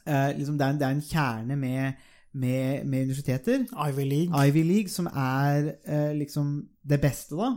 [0.04, 3.64] eh, liksom det, er en, det er en kjerne med, med, med universiteter.
[3.88, 4.48] Ivy League.
[4.48, 7.54] Ivy League, som er eh, liksom det beste, da.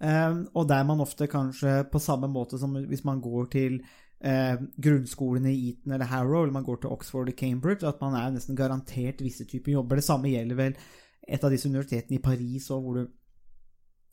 [0.00, 3.74] Um, og der man ofte kanskje på samme måte som hvis man går til
[4.24, 8.16] eh, grunnskolene i Eton eller Harrow, eller man går til Oxford eller Cambridge, at man
[8.16, 10.00] er nesten garantert visse typer jobber.
[10.00, 10.76] Det samme gjelder vel
[11.28, 13.08] et av disse universitetene i Paris, òg, hvor du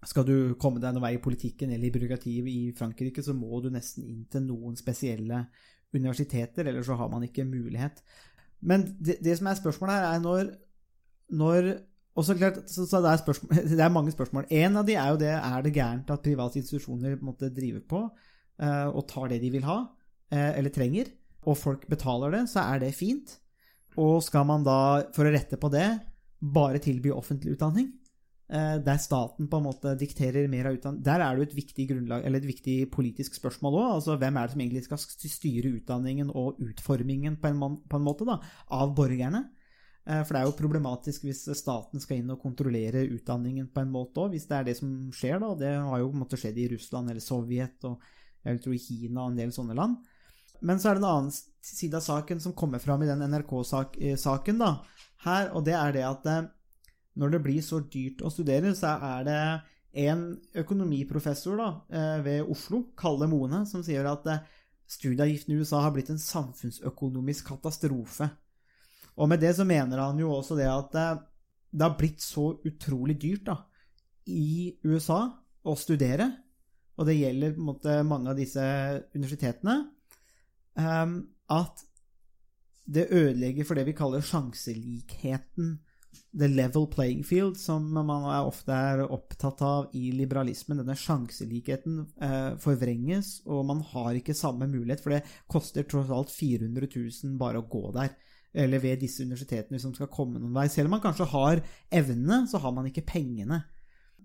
[0.05, 3.59] skal du komme deg noen vei i politikken eller i byråkratiet i Frankrike, så må
[3.63, 5.47] du nesten inn til noen spesielle
[5.95, 8.03] universiteter, eller så har man ikke mulighet.
[8.61, 10.51] Men det, det som er spørsmålet her, er når,
[11.33, 11.71] når
[12.17, 14.47] og så klart, så, så det, er spørsmål, det er mange spørsmål.
[14.49, 18.01] En av de er jo det er det gærent at private institusjoner måtte drive på
[18.07, 19.83] eh, og tar det de vil ha,
[20.33, 21.11] eh, eller trenger,
[21.45, 23.37] og folk betaler det, så er det fint.
[24.01, 24.79] Og skal man da,
[25.13, 25.87] for å rette på det,
[26.41, 27.91] bare tilby offentlig utdanning?
[28.47, 31.55] Eh, der staten på en måte dikterer mer av utdanning Der er det jo et
[31.57, 33.87] viktig grunnlag, et viktig politisk spørsmål òg.
[33.97, 38.05] Altså, hvem er det som egentlig skal styre utdanningen og utformingen på en, på en
[38.05, 38.39] måte da,
[38.71, 39.43] av borgerne?
[40.07, 43.91] Eh, For det er jo problematisk hvis staten skal inn og kontrollere utdanningen på en
[43.91, 45.53] måte òg, hvis det er det som skjer, da.
[45.59, 47.99] Det har jo på en måte skjedd i Russland eller Sovjet og
[48.47, 49.97] jeg tror i Kina og en del sånne land.
[50.63, 51.33] Men så er det en annen
[51.67, 54.71] side av saken som kommer fram i den NRK-saken da,
[55.25, 56.45] her, og det er det at eh,
[57.17, 59.41] når det blir så dyrt å studere, så er det
[60.07, 60.23] en
[60.61, 64.43] økonomiprofessor da, eh, ved Oslo, Kalle Mone, som sier at eh,
[64.87, 68.29] studieavgiften i USA har blitt en samfunnsøkonomisk katastrofe.
[69.17, 71.07] Og med det så mener han jo også det at det,
[71.73, 73.57] det har blitt så utrolig dyrt da,
[74.29, 75.21] i USA
[75.67, 76.29] å studere,
[76.97, 78.63] og det gjelder på en måte mange av disse
[79.15, 79.77] universitetene,
[80.77, 81.19] um,
[81.53, 81.83] at
[82.87, 85.75] det ødelegger for det vi kaller sjanselikheten,
[86.37, 90.79] the level playing field, som man ofte er opptatt av i liberalismen.
[90.81, 96.31] Denne sjanselikheten eh, forvrenges, og man har ikke samme mulighet, for det koster tross alt
[96.33, 98.15] 400 000 bare å gå der
[98.57, 100.67] eller ved disse universitetene som skal komme noen vei.
[100.71, 101.61] Selv om man kanskje har
[101.93, 103.61] evnene, så har man ikke pengene.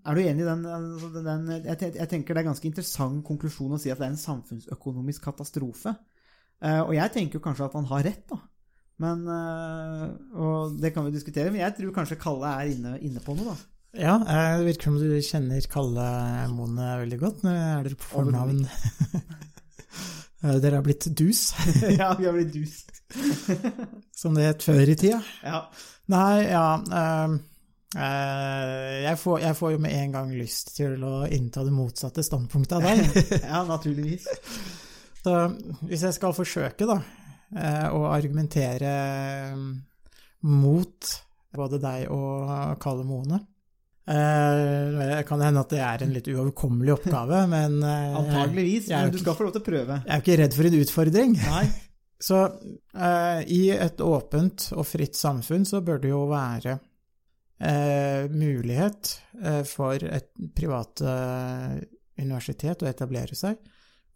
[0.03, 0.63] Er du enig i den?
[0.67, 4.09] altså, den jeg, jeg, tenker det er en ganske interessant konklusjon å si at det
[4.09, 5.93] er en samfunnsøkonomisk katastrofe.
[6.63, 8.39] Uh, og jeg tenker jo kanskje at han har rett, da.
[9.03, 13.23] Men, uh, og det kan vi diskutere, men jeg tror kanskje Kalle er inne, inne
[13.23, 13.69] på noe, da.
[13.93, 16.05] Ja, det virker som du kjenner Kalle
[16.49, 17.43] Mone veldig godt.
[17.45, 18.63] Nå er dere på fornavn.
[20.63, 21.51] dere har blitt dus.
[21.99, 22.79] ja, vi har blitt dus.
[24.21, 25.21] som det het før i tida.
[25.43, 25.63] Ja.
[26.13, 27.35] Nei, ja øh,
[27.93, 32.79] jeg, får, jeg, får, jo med en gang lyst til å innta det motsatte standpunktet
[32.79, 33.19] av deg.
[33.51, 34.27] ja, naturligvis.
[35.23, 35.37] Så
[35.87, 36.99] hvis jeg skal forsøke, da,
[37.55, 38.93] eh, å argumentere
[39.53, 39.63] eh,
[40.49, 41.13] mot
[41.53, 43.39] både deg og Kalle Moene.
[44.03, 49.13] Eh, Det kan hende at det er en litt uoverkommelig oppgave, men eh, Antageligvis, men
[49.13, 49.99] du skal få lov til å prøve.
[50.03, 51.35] Jeg er jo ikke redd for en utfordring.
[51.39, 51.65] Nei.
[52.23, 52.39] Så
[52.95, 56.77] eh, i et åpent og fritt samfunn så bør det jo være
[57.59, 61.81] eh, mulighet eh, for et privat eh,
[62.23, 63.59] universitet å etablere seg.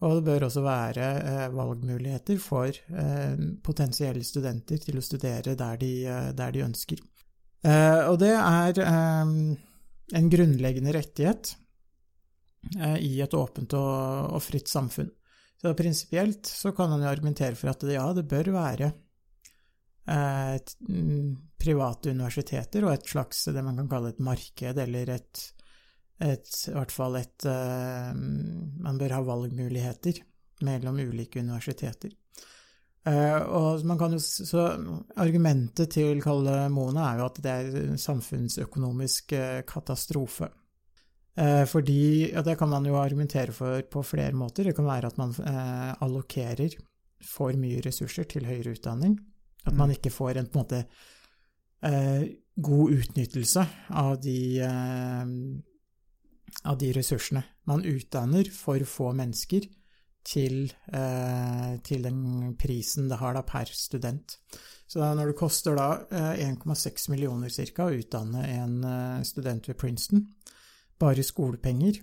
[0.06, 5.84] Og det bør også være eh, valgmuligheter for eh, potensielle studenter til å studere der
[5.84, 5.94] de,
[6.38, 7.04] der de ønsker.
[7.68, 11.50] Og det er en grunnleggende rettighet
[13.02, 15.10] i et åpent og, og fritt samfunn.
[15.62, 18.92] Så prinsipielt så kan man jo argumentere for at det, ja, det bør være
[20.06, 20.58] eh,
[20.90, 25.44] mm, private universiteter og et slags det man kan kalle et marked, eller et,
[26.22, 30.22] et i hvert fall et eh, Man bør ha valgmuligheter
[30.68, 32.14] mellom ulike universiteter.
[33.08, 34.70] Eh, og man kan jo, så
[35.22, 40.50] Argumentet til Kalle Mona er jo at det er samfunnsøkonomisk eh, katastrofe.
[41.38, 44.64] Eh, fordi, og Det kan man jo argumentere for på flere måter.
[44.64, 46.78] Det kan være at man eh, allokerer
[47.22, 49.18] for mye ressurser til høyere utdanning.
[49.66, 50.86] At man ikke får en på en måte
[51.84, 52.24] eh,
[52.56, 55.26] god utnyttelse av de, eh,
[56.66, 57.44] av de ressursene.
[57.66, 59.68] Man utdanner for få mennesker
[60.28, 64.38] til, eh, til den prisen det har da per student.
[64.88, 67.86] Så når det koster da eh, 1,6 millioner ca.
[67.86, 70.26] å utdanne en eh, student ved Princeton,
[71.00, 72.00] bare skolepenger,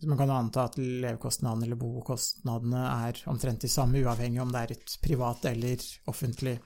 [0.00, 4.62] så man kan anta at levekostnadene eller bokostnadene er omtrent de samme, uavhengig om det
[4.64, 6.58] er et privat eller offentlig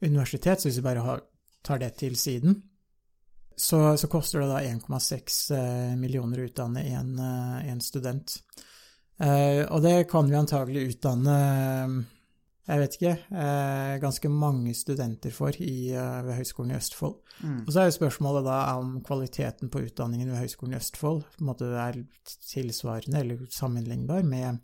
[0.00, 1.24] universitet, så hvis vi bare har,
[1.64, 2.60] tar det til siden,
[3.56, 8.38] så, så koster det da 1,6 eh, millioner å utdanne en, eh, en student.
[9.20, 11.36] Eh, og det kan vi antagelig utdanne
[12.68, 17.16] jeg vet ikke, eh, ganske mange studenter for i, eh, ved Høgskolen i Østfold.
[17.42, 17.56] Mm.
[17.66, 21.40] Og så er jo spørsmålet da om kvaliteten på utdanningen ved Høgskolen i Østfold på
[21.42, 21.98] en måte er
[22.52, 24.62] tilsvarende eller sammenlignbar med,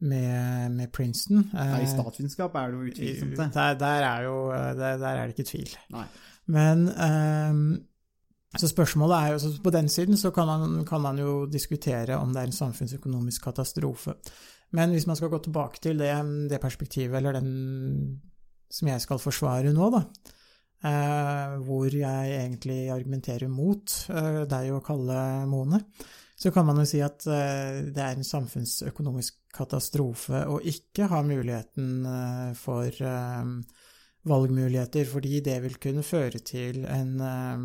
[0.00, 1.46] med, med Princeton.
[1.52, 3.54] Nei, I Eh, statsvitenskap er det jo utvilsomt det.
[3.54, 5.76] der, der, er jo, der, der er det ikke tvil.
[5.94, 6.06] Nei.
[6.46, 7.84] Men ehm,
[8.58, 12.16] så spørsmålet er jo, så På den siden så kan man, kan man jo diskutere
[12.16, 14.14] om det er en samfunnsøkonomisk katastrofe.
[14.76, 16.12] Men hvis man skal gå tilbake til det,
[16.50, 18.20] det perspektivet, eller den
[18.72, 20.02] som jeg skal forsvare nå, da,
[20.88, 25.82] eh, hvor jeg egentlig argumenterer mot eh, deg å Kalle Mone,
[26.42, 31.20] så kan man jo si at eh, det er en samfunnsøkonomisk katastrofe å ikke ha
[31.26, 33.52] muligheten eh, for eh,
[34.28, 37.62] valgmuligheter, fordi det vil kunne føre til en, eh,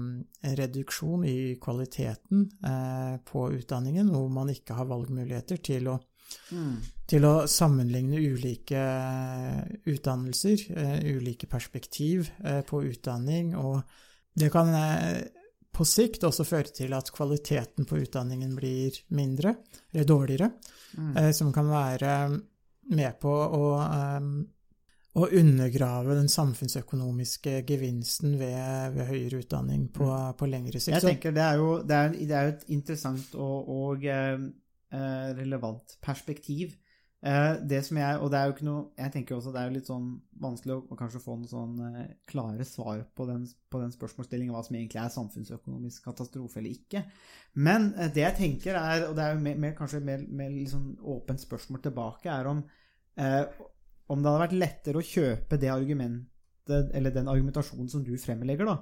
[0.50, 5.98] en reduksjon i kvaliteten eh, på utdanningen, hvor man ikke har valgmuligheter til å,
[6.52, 6.78] Mm.
[7.08, 8.82] til å sammenligne ulike
[9.88, 13.82] utdannelser, eh, ulike perspektiv eh, på utdanning, og
[14.38, 15.24] det kan eh,
[15.78, 19.56] på sikt også føre til at kvaliteten på utdanningen blir mindre,
[19.94, 20.52] eller dårligere,
[20.98, 21.18] Mm.
[21.18, 22.14] eh, som kan være
[22.90, 24.46] med på å, eh,
[25.20, 30.96] å undergrave den samfunnsøkonomiske gevinsten ved, ved høyere utdanning på, på lengre sikt.
[30.96, 34.34] Jeg tenker det er jo, det er, det er jo et interessant og, og eh,
[34.34, 34.48] eh,
[34.92, 36.78] relevant perspektiv.
[37.26, 39.72] Eh, det som jeg, og det er jo ikke noe Jeg tenker også det er
[39.74, 43.82] litt sånn vanskelig å, å kanskje få noen sånn eh, klare svar på den, på
[43.82, 47.02] den spørsmålsstillingen hva som egentlig er samfunnsøkonomisk katastrofe eller ikke.
[47.58, 50.54] Men eh, det jeg tenker er, og det er jo mer, mer, kanskje mer, mer
[50.54, 52.62] liksom åpent spørsmål tilbake, er om
[53.18, 53.66] eh,
[54.08, 58.70] om det hadde vært lettere å kjøpe det argumentet, eller den argumentasjonen som du fremlegger,
[58.70, 58.78] da.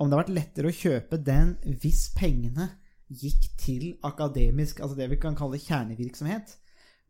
[0.00, 2.70] Om det hadde vært lettere å kjøpe den hvis pengene
[3.10, 6.56] gikk til akademisk, altså det vi kan kalle kjernevirksomhet.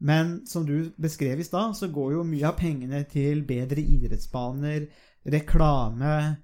[0.00, 4.86] Men som du beskrev i stad, så går jo mye av pengene til bedre idrettsbaner,
[5.28, 6.36] reklame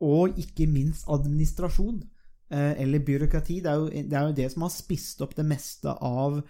[0.00, 2.02] og ikke minst administrasjon.
[2.50, 3.60] eh, Eller byråkrati.
[3.60, 6.42] Det er, jo, det er jo det som har spist opp det meste av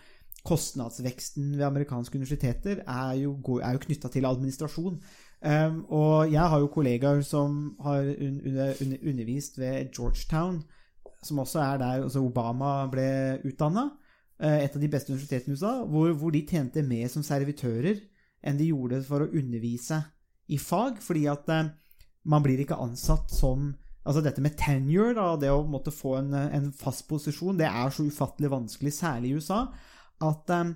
[0.44, 4.98] kostnadsveksten ved amerikanske universiteter, er jo, er jo knytta til administrasjon.
[5.44, 10.62] Um, og jeg har jo kollegaer som har un, un, un, undervist ved Georgetown,
[11.26, 13.06] som også er der altså Obama ble
[13.48, 13.90] utdanna.
[14.44, 18.00] Et av de beste universitetene i USA, hvor, hvor de tjente mer som servitører
[18.44, 20.00] enn de gjorde for å undervise
[20.52, 21.72] i fag, fordi at eh,
[22.28, 23.72] man blir ikke ansatt som
[24.04, 27.88] Altså dette med tenure, da, det å måtte få en, en fast posisjon, det er
[27.88, 29.62] så ufattelig vanskelig, særlig i USA,
[30.28, 30.74] at eh,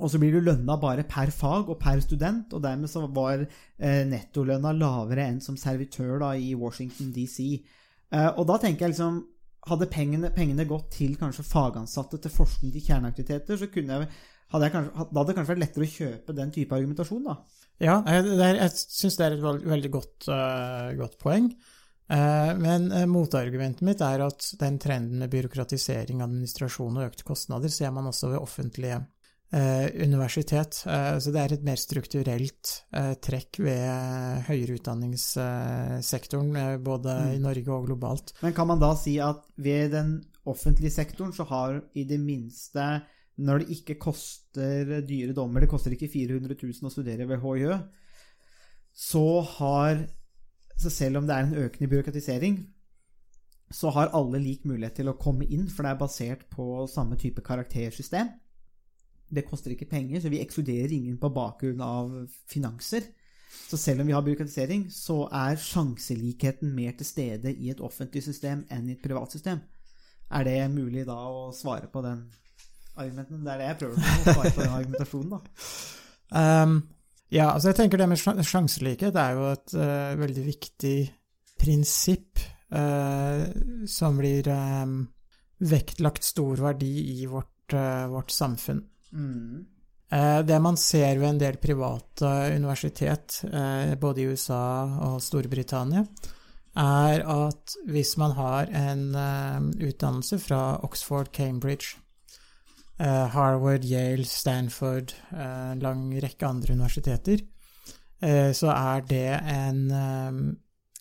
[0.00, 3.42] og så blir du lønna bare per fag og per student, og dermed så var
[3.44, 7.50] eh, nettolønna lavere enn som servitør da i Washington DC.
[8.08, 9.20] Eh, og da tenker jeg liksom
[9.68, 14.08] Hadde pengene, pengene gått til kanskje fagansatte til forskning til kjerneaktiviteter, så jeg
[14.50, 17.36] hadde, jeg kanskje, hadde det kanskje vært lettere å kjøpe den type argumentasjon, da.
[17.80, 21.52] Ja, jeg, jeg syns det er et veldig godt, uh, godt poeng.
[22.10, 27.72] Uh, men uh, motargumentet mitt er at den trenden med byråkratisering, administrasjon og økte kostnader
[27.72, 28.98] ser man også ved offentlige
[29.50, 30.84] universitet.
[30.86, 37.40] Eh, så det er et mer strukturelt eh, trekk ved høyere utdanningssektoren, eh, både i
[37.42, 38.34] Norge og globalt.
[38.44, 40.12] Men kan man da si at ved den
[40.46, 43.02] offentlige sektoren så har i det minste
[43.40, 47.78] Når det ikke koster dyre dommer, det koster ikke 400 000 å studere ved HiØ,
[48.92, 50.06] så har
[50.76, 52.66] Så selv om det er en økende byråkratisering,
[53.70, 57.16] så har alle lik mulighet til å komme inn, for det er basert på samme
[57.20, 58.30] type karaktersystem.
[59.30, 62.14] Det koster ikke penger, så vi ekskluderer ingen på bakgrunn av
[62.50, 63.06] finanser.
[63.70, 68.22] Så selv om vi har byråkratisering, så er sjanselikheten mer til stede i et offentlig
[68.26, 69.62] system enn i et privat system.
[70.30, 72.24] Er det mulig da å svare på den
[72.94, 73.42] argumenten?
[73.44, 75.40] Det er det jeg prøver å svare på den argumentasjonen, da.
[76.30, 76.76] Um,
[77.30, 80.96] ja, altså jeg tenker det med sjanselikhet er jo et uh, veldig viktig
[81.58, 82.42] prinsipp
[82.74, 83.42] uh,
[83.90, 85.02] som blir um,
[85.58, 88.84] vektlagt stor verdi i vårt, uh, vårt samfunn.
[89.12, 89.66] Mm.
[90.10, 96.04] Eh, Det man ser ved en del private universitet, eh, både i USA og Storbritannia,
[96.76, 101.96] er at hvis man har en eh, utdannelse fra Oxford, Cambridge,
[103.00, 107.40] Harvard, Yale, Stanford, en lang rekke andre universiteter,
[108.20, 110.58] så er det en,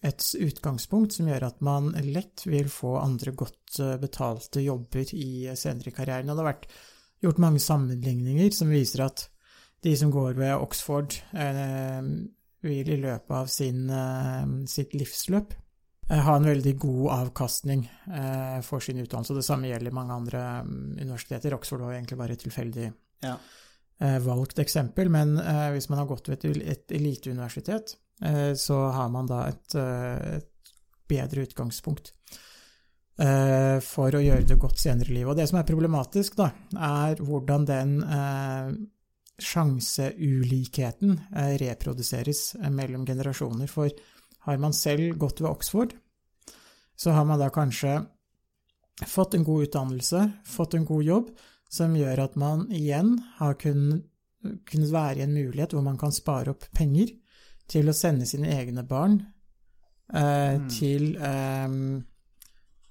[0.07, 5.91] et utgangspunkt som gjør at man lett vil få andre godt betalte jobber i senere
[5.91, 6.31] i karrieren.
[6.31, 6.71] Og det har vært
[7.21, 9.25] gjort mange sammenligninger som viser at
[9.83, 12.01] de som går ved Oxford, eh,
[12.61, 15.53] vil i løpet av sin, eh, sitt livsløp
[16.09, 19.35] eh, ha en veldig god avkastning eh, for sin utdannelse.
[19.37, 21.55] Det samme gjelder mange andre mm, universiteter.
[21.55, 22.89] Oxford var egentlig bare et tilfeldig
[23.23, 23.37] Ja.
[24.01, 28.91] eh, valgt eksempel, men eh, hvis man har gått ved et, et eliteuniversitet, eh, så
[28.91, 30.73] har man da et, et
[31.09, 32.13] bedre utgangspunkt
[33.83, 35.33] for å gjøre det godt senere i livet.
[35.33, 38.69] Og det som er problematisk, da, er hvordan den eh,
[39.39, 43.67] sjanseulikheten eh, reproduseres eh, mellom generasjoner.
[43.71, 43.91] For
[44.47, 45.95] har man selv gått ved Oxford,
[46.95, 47.97] så har man da kanskje
[49.07, 51.33] fått en god utdannelse, fått en god jobb,
[51.69, 54.05] som gjør at man igjen har kunnet,
[54.39, 57.11] kunnet være i en mulighet hvor man kan spare opp penger
[57.69, 59.19] til å sende sine egne barn
[60.13, 60.69] eh, Mm.
[60.73, 61.99] til eh, eh,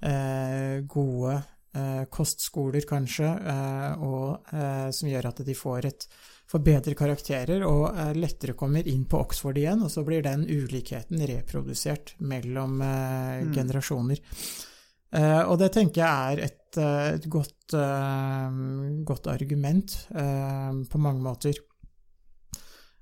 [0.01, 1.37] gode
[1.75, 6.07] eh, kostskoler, kanskje, eh, og eh, som gjør at de får, et,
[6.49, 10.47] får bedre karakterer og eh, lettere kommer inn på Oxford igjen, og så blir den
[10.49, 13.53] ulikheten reprodusert mellom eh, Mm.
[13.55, 14.19] generasjoner.
[15.13, 18.59] Eh, og det tenker jeg er et, eh, et godt, eh,
[19.09, 21.55] godt argument eh, på mange måter.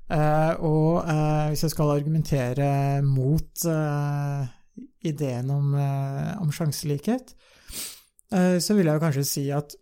[0.07, 4.47] Eh, og eh, hvis jeg skal argumentere mot eh,
[5.07, 7.35] ideen om, eh, om sjanselikhet,
[8.33, 9.77] eh, så vil jeg jo kanskje si at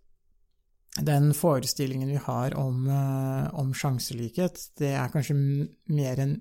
[1.02, 6.40] den forestillingen vi har om, eh, om sjanselikhet, det er kanskje mer en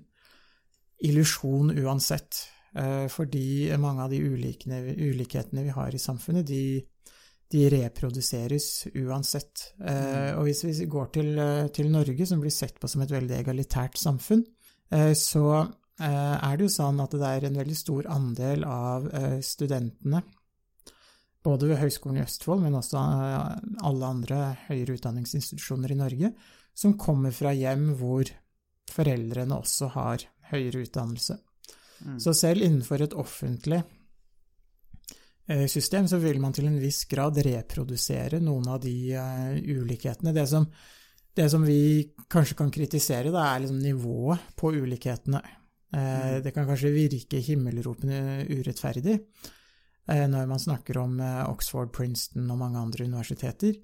[1.02, 2.48] illusjon uansett.
[2.74, 6.82] Eh, fordi mange av de ulikhetene vi har i samfunnet, de,
[7.50, 9.74] de reproduseres uansett.
[9.80, 11.42] Eh, og hvis vi går til,
[11.74, 14.44] til Norge, som blir sett på som et veldig egalitært samfunn,
[14.90, 15.64] eh, så
[16.02, 20.22] er det jo sånn at det er en veldig stor andel av eh, studentene,
[21.44, 26.32] både ved Høgskolen i Østfold, men også eh, alle andre høyere utdanningsinstitusjoner i Norge,
[26.74, 28.30] som kommer fra hjem hvor
[28.90, 31.36] foreldrene også har høyere utdannelse.
[32.04, 32.16] Mm.
[32.20, 33.82] Så selv innenfor et offentlig
[35.46, 40.34] eh, system så vil man til en viss grad reprodusere noen av de eh, ulikhetene.
[40.36, 40.66] Det som,
[41.36, 45.44] det som vi kanskje kan kritisere, da, er liksom nivået på ulikhetene.
[45.94, 52.50] Eh, det kan kanskje virke himmelropende urettferdig eh, når man snakker om eh, Oxford, Princeton
[52.50, 53.80] og mange andre universiteter.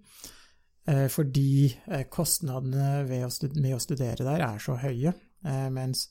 [0.90, 1.68] Fordi
[2.10, 5.12] kostnadene med å studere der er så høye,
[5.70, 6.06] mens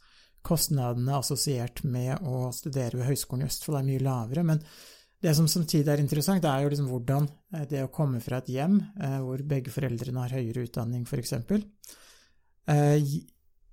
[0.45, 4.45] kostnadene assosiert med å studere ved Høgskolen i Østfold er mye lavere.
[4.45, 4.61] Men
[5.19, 7.27] det som samtidig er interessant, er jo liksom hvordan
[7.67, 8.77] det å komme fra et hjem
[9.25, 11.33] hvor begge foreldrene har høyere utdanning, f.eks.,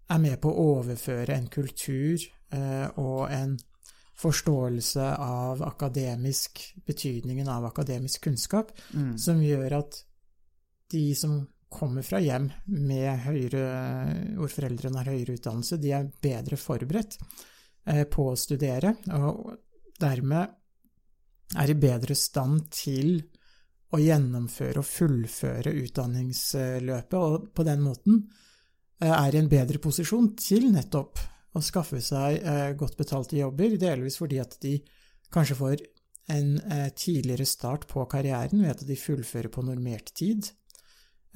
[0.09, 2.21] er med på å overføre en kultur
[2.53, 3.57] eh, og en
[4.17, 9.19] forståelse av akademisk betydningen av akademisk kunnskap, Mm.
[9.19, 10.05] som gjør at
[10.91, 16.57] de som kommer fra hjem med høyere, hvor foreldrene har høyere utdannelse, de er bedre
[16.57, 17.19] forberedt
[17.87, 19.59] eh, på å studere, og
[20.01, 20.49] dermed
[21.57, 23.19] er i bedre stand til
[23.93, 28.25] å gjennomføre og fullføre utdanningsløpet, og på den måten
[29.05, 31.21] er i en bedre posisjon til nettopp
[31.57, 34.79] å skaffe seg eh, godt betalte jobber, delvis fordi at de
[35.33, 35.85] kanskje får
[36.33, 40.49] en eh, tidligere start på karrieren ved at de fullfører på normert tid,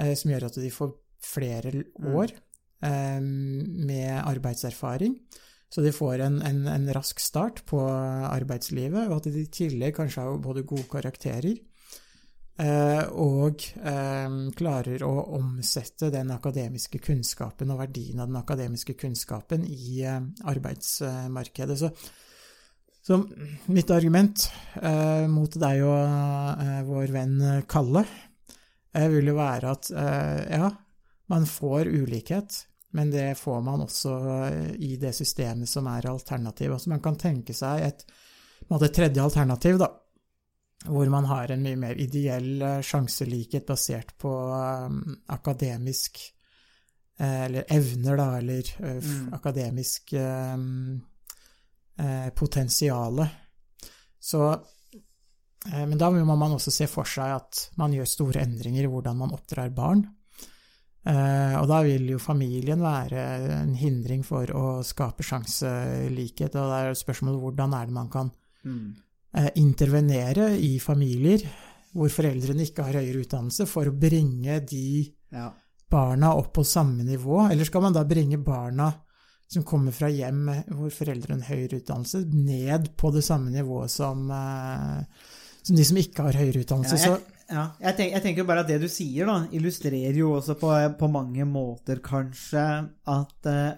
[0.01, 2.31] som gjør at de får flere år
[2.81, 5.19] med arbeidserfaring.
[5.69, 9.99] Så de får en, en, en, rask start på arbeidslivet, og at de i tillegg
[9.99, 11.70] kanskje har både gode karakterer Eh,
[12.61, 20.03] og eh, klarer å omsette den akademiske kunnskapen og verdien av den akademiske kunnskapen i
[20.05, 20.19] eh,
[20.51, 21.79] arbeidsmarkedet.
[21.81, 21.91] Så,
[23.01, 23.21] så,
[23.73, 24.45] mitt argument
[25.33, 27.39] mot deg og vår venn
[27.71, 28.03] Kalle
[28.93, 29.89] vil jo være at
[30.53, 30.69] ja,
[31.33, 32.59] man får ulikhet,
[32.99, 34.19] men det får man også
[34.77, 36.77] i det systemet som er alternativet.
[36.77, 38.05] Altså man kan tenke seg et,
[38.69, 39.89] et tredje alternativ, da
[40.85, 46.21] hvor man har en mye mer ideell eh, sjanselikhet basert på um, akademisk
[47.19, 49.33] eh, Eller evner, da, eller mm.
[49.37, 50.57] akademisk uh,
[52.35, 53.29] potensiale.
[54.21, 58.87] Så eh, Men da må man også se for seg at man gjør store endringer
[58.87, 60.07] i hvordan man oppdrar barn.
[61.01, 63.23] og da vil jo familien være
[63.63, 68.29] en hindring for å skape sjanselikhet, og det er spørsmålet hvordan er det man kan
[68.65, 69.10] mm Eh,
[69.55, 71.45] intervenere i familier
[71.97, 75.03] hvor foreldrene ikke har høyere utdannelse, for å bringe de
[75.35, 75.49] ja.
[75.91, 77.43] barna opp på samme nivå?
[77.51, 78.91] Eller skal man da bringe barna
[79.51, 84.23] som kommer fra hjem hvor foreldrene har høyere utdannelse, ned på det samme nivået som,
[84.31, 85.27] eh,
[85.63, 87.01] som de som ikke har høyere utdannelse?
[87.03, 90.37] Ja, jeg, ja, jeg, tenker, jeg, tenker, bare at det du sier, da, illustrerer jo
[90.37, 90.71] også på,
[91.01, 92.67] på mange måter kanskje
[93.11, 93.73] at eh,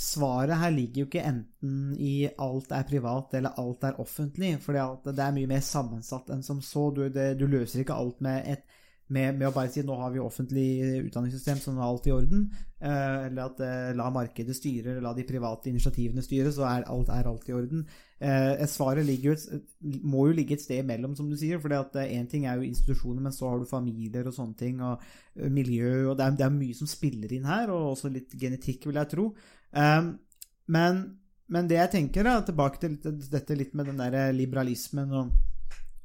[0.00, 4.76] svaret her ligger jo ikke enten i alt er privat eller alt er offentlig, for
[5.04, 6.88] det er mye mer sammensatt enn som så.
[6.96, 8.64] Du, det, du løser ikke alt med, et,
[9.12, 10.68] med, med, å bare si nå har vi offentlig
[11.04, 12.48] utdanningssystem, nå er alt i orden.
[12.80, 16.88] Eh, eller at eh, la markedet styre, eller la de private initiativene styre, så er
[16.88, 17.84] alt, er alt i orden.
[18.20, 19.36] Eh, svaret jo
[20.08, 21.60] må jo ligge et sted imellom, som du sier.
[21.60, 21.76] For
[22.06, 25.04] én ting er jo institusjoner, men så har du familier og sånne ting, og
[25.52, 28.88] miljø, og det er, det er mye som spiller inn her, og også litt genetikk,
[28.88, 29.30] vil jeg tro.
[29.70, 30.16] Um,
[30.70, 31.04] men,
[31.50, 32.98] men, det jeg tenker, da, tilbake til
[33.30, 35.30] dette litt med den der liberalismen og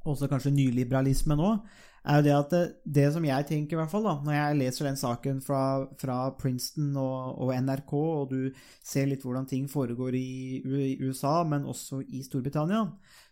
[0.05, 1.65] også kanskje nyliberalismen òg,
[2.05, 2.63] er jo det at det,
[2.97, 5.61] det, som jeg tenker, i hvert fall da, når jeg leser den saken fra,
[5.97, 11.39] fra Princeton og, og, NRK, og du ser litt hvordan ting foregår i, i, USA,
[11.49, 12.83] men også i Storbritannia,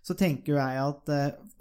[0.03, 1.11] så tenker jeg at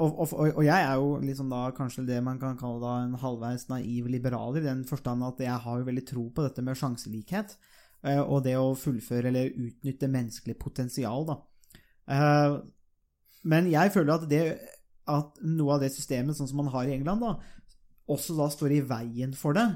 [0.03, 3.69] Og, og, og jeg er jo liksom da kanskje det man kan kalle en halvveis
[3.69, 7.55] naiv liberaler, i den forstand at jeg har jo veldig tro på dette med sjanselikhet.
[8.03, 11.39] Eh, og det å fullføre eller utnytte menneskelig potensial, da.
[12.11, 12.57] Eh,
[13.53, 14.43] men jeg føler at, det,
[15.11, 17.37] at noe av det systemet sånn som man har i England, da,
[18.11, 19.69] også da står i veien for det.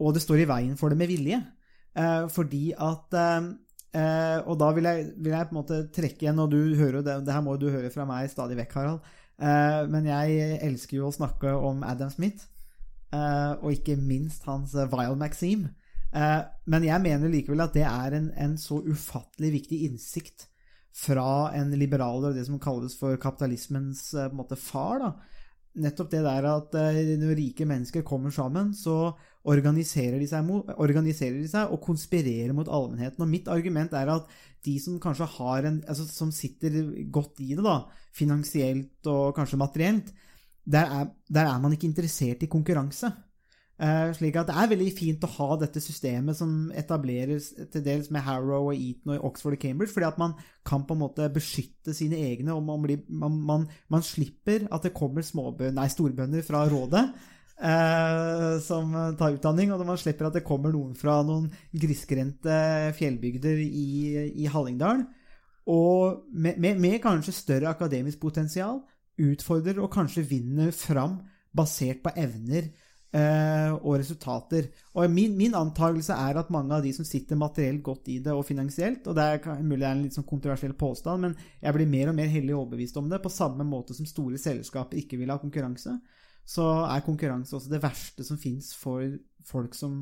[0.00, 1.40] Og det står i veien for det med vilje.
[1.96, 3.18] Eh, fordi at
[3.90, 7.16] Og da vil jeg, vil jeg, på en måte trekke igjen, og du hører det,
[7.26, 9.08] det her må du høre fra meg stadig vekk, Harald,
[9.90, 12.46] men jeg elsker jo å snakke om Adam Smith.
[13.10, 15.72] og ikke minst hans Vile Maxime.
[16.10, 16.40] Eh,
[16.70, 20.48] men jeg mener likevel at det er en, en så ufattelig viktig innsikt
[20.96, 25.04] fra en liberaler og det som kalles for kapitalismens eh, måte, far.
[25.04, 25.12] da.
[25.80, 29.12] Nettopp det der at eh, når rike mennesker kommer sammen, så
[29.50, 30.50] organiserer de, seg
[30.82, 33.22] organiserer de seg og konspirerer mot allmennheten.
[33.22, 34.26] Og mitt argument er at
[34.66, 36.82] de som kanskje har en, altså, som sitter
[37.14, 40.10] godt i det, da, finansielt og kanskje materielt,
[40.70, 43.08] der er, der er man ikke interessert i konkurranse.
[43.80, 48.10] Uh, slik at Det er veldig fint å ha dette systemet som etableres til dels
[48.12, 50.34] med Harrow og Eton og Oxford og Cambridge, fordi at man
[50.68, 54.84] kan på en måte beskytte sine egne, og man, blir, man, man, man slipper at
[54.84, 55.24] det kommer
[55.72, 57.06] nei, storbønder fra rådet
[57.64, 62.60] uh, som tar utdanning, og man slipper at det kommer noen fra noen grisgrendte
[63.00, 63.88] fjellbygder i,
[64.44, 65.06] i Hallingdal,
[65.72, 68.82] og med, med, med kanskje større akademisk potensial,
[69.16, 71.22] utfordrer og kanskje vinner fram
[71.56, 72.68] basert på evner
[73.10, 74.68] og resultater.
[74.94, 78.30] Og min, min antakelse er at mange av de som sitter materielt godt i det
[78.30, 81.74] og finansielt, og det er mulig det er en litt sånn kontroversiell påstand, men jeg
[81.74, 85.18] blir mer og mer hellig overbevist om det, på samme måte som store selskaper ikke
[85.18, 85.96] vil ha konkurranse,
[86.46, 89.04] så er konkurranse også det verste som fins for
[89.46, 89.94] folk som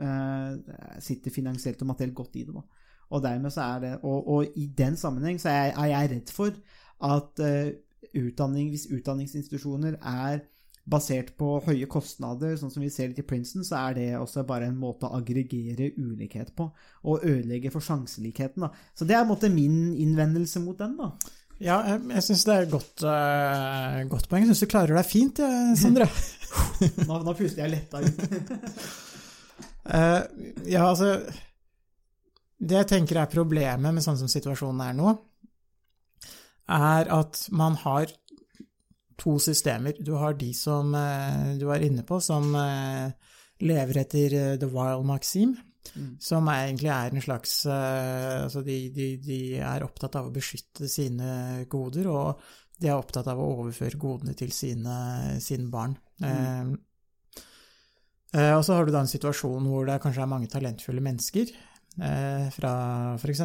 [0.00, 2.54] eh, sitter finansielt og materielt godt i det.
[2.54, 2.62] Da.
[3.12, 6.32] Og dermed så er det Og, og i den sammenheng så er, er jeg redd
[6.32, 6.56] for
[7.12, 7.74] at eh,
[8.22, 10.42] utdanning, hvis utdanningsinstitusjoner er
[10.82, 14.42] basert på høye kostnader, sånn som vi ser litt i Princeton, så er det også
[14.46, 16.66] bare en måte å aggregere ulikhet på,
[17.06, 18.66] og ødelegge for sjanselikheten.
[18.66, 18.72] Da.
[18.98, 21.12] Så det er en måte min innvendelse mot den, da.
[21.62, 24.42] Ja, jeg, jeg syns det er et godt, uh, godt poeng.
[24.42, 26.08] Jeg syns du klarer deg fint, jeg, Sondre.
[27.08, 28.18] Nå, nå puster jeg letta ut.
[29.86, 30.22] uh,
[30.74, 31.14] ja, altså
[32.58, 35.14] Det jeg tenker er problemet med sånn som situasjonen er nå,
[36.72, 38.10] er at man har
[39.18, 39.96] to systemer.
[39.98, 43.12] Du har de som eh, du var inne på, som eh,
[43.62, 45.58] lever etter eh, the wild maxim,
[45.96, 46.12] Mm.
[46.22, 50.86] som er, egentlig er en slags Altså, de, de, de er opptatt av å beskytte
[50.86, 52.38] sine goder, og
[52.78, 54.94] de er opptatt av å overføre godene til sine,
[55.42, 55.96] sine barn.
[56.22, 56.76] Mm.
[58.34, 61.50] eh, og så har du da en situasjon hvor det kanskje er mange talentfulle mennesker.
[62.00, 62.70] Eh, fra
[63.20, 63.40] f.eks.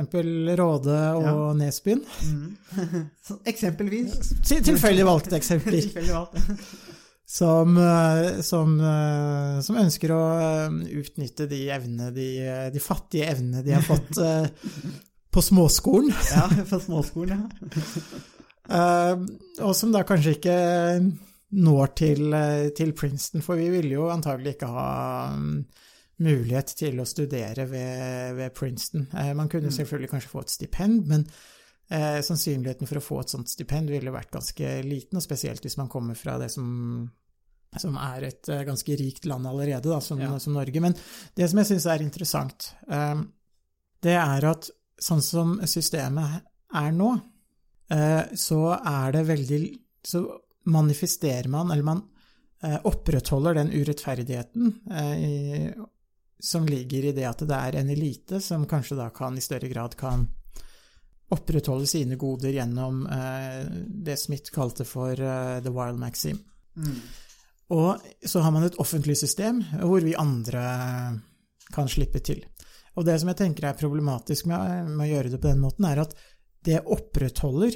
[0.56, 1.34] Råde og Ja.
[1.60, 2.04] Nesbyen.
[2.24, 2.54] Mm.
[3.52, 4.14] Eksempelvis.
[4.48, 5.82] Til- Tilfeldig valgte eksempler.
[5.88, 6.38] Tilfeldig valgt.
[7.28, 12.30] Som, eh, som, eh, som ønsker å eh, utnytte de evnene, de,
[12.72, 14.16] de fattige evnene de har fått
[15.36, 16.14] på småskolen.
[16.32, 17.48] Ja, fra småskolen, ja.
[19.64, 20.56] Og som da kanskje ikke
[21.58, 22.34] når til,
[22.76, 24.88] til Princeton, for vi ville jo antagelig ikke ha
[25.36, 25.54] mm,
[26.24, 29.08] mulighet til å studere ved, ved Princeton.
[29.14, 31.28] Eh, man kunne selvfølgelig kanskje få et stipend, men
[31.92, 35.78] eh, sannsynligheten for å få et sånt stipend ville vært ganske liten, og spesielt hvis
[35.78, 36.68] man kommer fra det som,
[37.78, 40.34] som er et eh, ganske rikt land allerede, da, som, Ja.
[40.42, 40.82] som Norge.
[40.82, 40.98] Men
[41.38, 43.16] det som jeg syns er interessant, eh,
[44.02, 44.70] det er at
[45.02, 46.42] sånn som systemet
[46.74, 47.12] er nå,
[47.94, 49.60] eh, så er det veldig
[50.08, 50.22] Så
[50.72, 52.02] manifesterer man, eller man
[52.64, 54.70] eh, opprettholder den urettferdigheten
[55.20, 55.32] i,
[56.40, 59.70] som ligger i det at det er en elite som kanskje da kan i større
[59.72, 60.28] grad kan
[61.34, 66.40] opprettholde sine goder gjennom eh, det Smith kalte for eh, the wild maxim.
[66.78, 67.02] Mm.
[67.76, 70.64] Og så har man et offentlig system hvor vi andre
[71.74, 72.46] kan slippe til.
[72.96, 75.86] Og det som jeg tenker er problematisk med, med å gjøre det på den måten,
[75.86, 76.16] er at
[76.66, 77.76] det opprettholder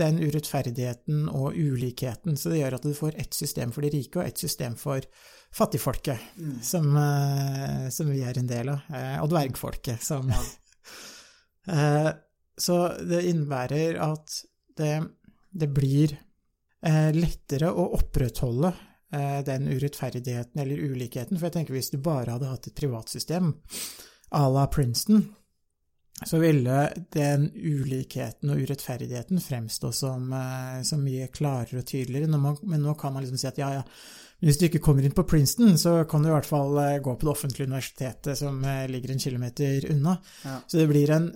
[0.00, 4.18] den urettferdigheten og ulikheten, så det gjør at du får ett system for de rike
[4.18, 5.04] og ett system for
[5.52, 6.62] fattigfolket, Mm.
[6.62, 10.30] som, eh, som vi er en del av, eh, og dvergfolket, som
[11.68, 12.12] Eh,
[12.58, 12.74] Så
[13.08, 14.32] det innebærer at
[14.76, 15.08] det,
[15.54, 16.16] det blir
[17.14, 18.72] lettere å opprettholde
[19.46, 23.52] den urettferdigheten eller ulikheten, for jeg tenker hvis du bare hadde hatt et privatsystem
[24.34, 25.22] à la Princeton,
[26.26, 30.28] så ville den ulikheten og urettferdigheten fremstå som,
[30.84, 32.26] som mye klarere og tydeligere.
[32.36, 33.82] Man, men nå kan man liksom si at ja, ja,
[34.42, 37.14] hvis du ikke kommer inn på Princeton, så kan du i hvert fall eh, gå
[37.14, 40.16] på det offentlige universitetet som eh, ligger en kilometer unna.
[40.42, 40.58] Ja.
[40.66, 41.32] Så det blir en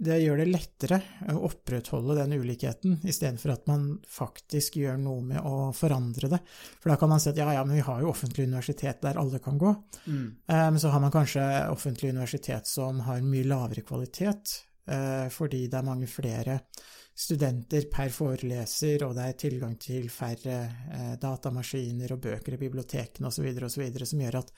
[0.00, 0.96] det gjør det lettere
[1.28, 6.38] å opprettholde den ulikheten, istedenfor at man faktisk gjør noe med å forandre det.
[6.80, 9.20] For da kan man si at ja, ja, men vi har jo offentlig universitet der
[9.20, 9.74] alle kan gå.
[10.06, 10.24] Mm.
[10.48, 14.54] Um, så har man kanskje offentlig universitet som har mye lavere kvalitet,
[14.88, 16.56] uh, fordi det er mange flere
[17.20, 20.58] studenter per foreleser, og det er tilgang til færre
[20.88, 24.52] eh, datamaskiner og bøker i bibliotekene osv., osv., som gjør at,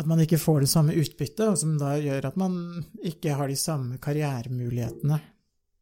[0.00, 2.54] at man ikke får det samme utbyttet, og som da gjør at man
[3.04, 5.20] ikke har de samme karrieremulighetene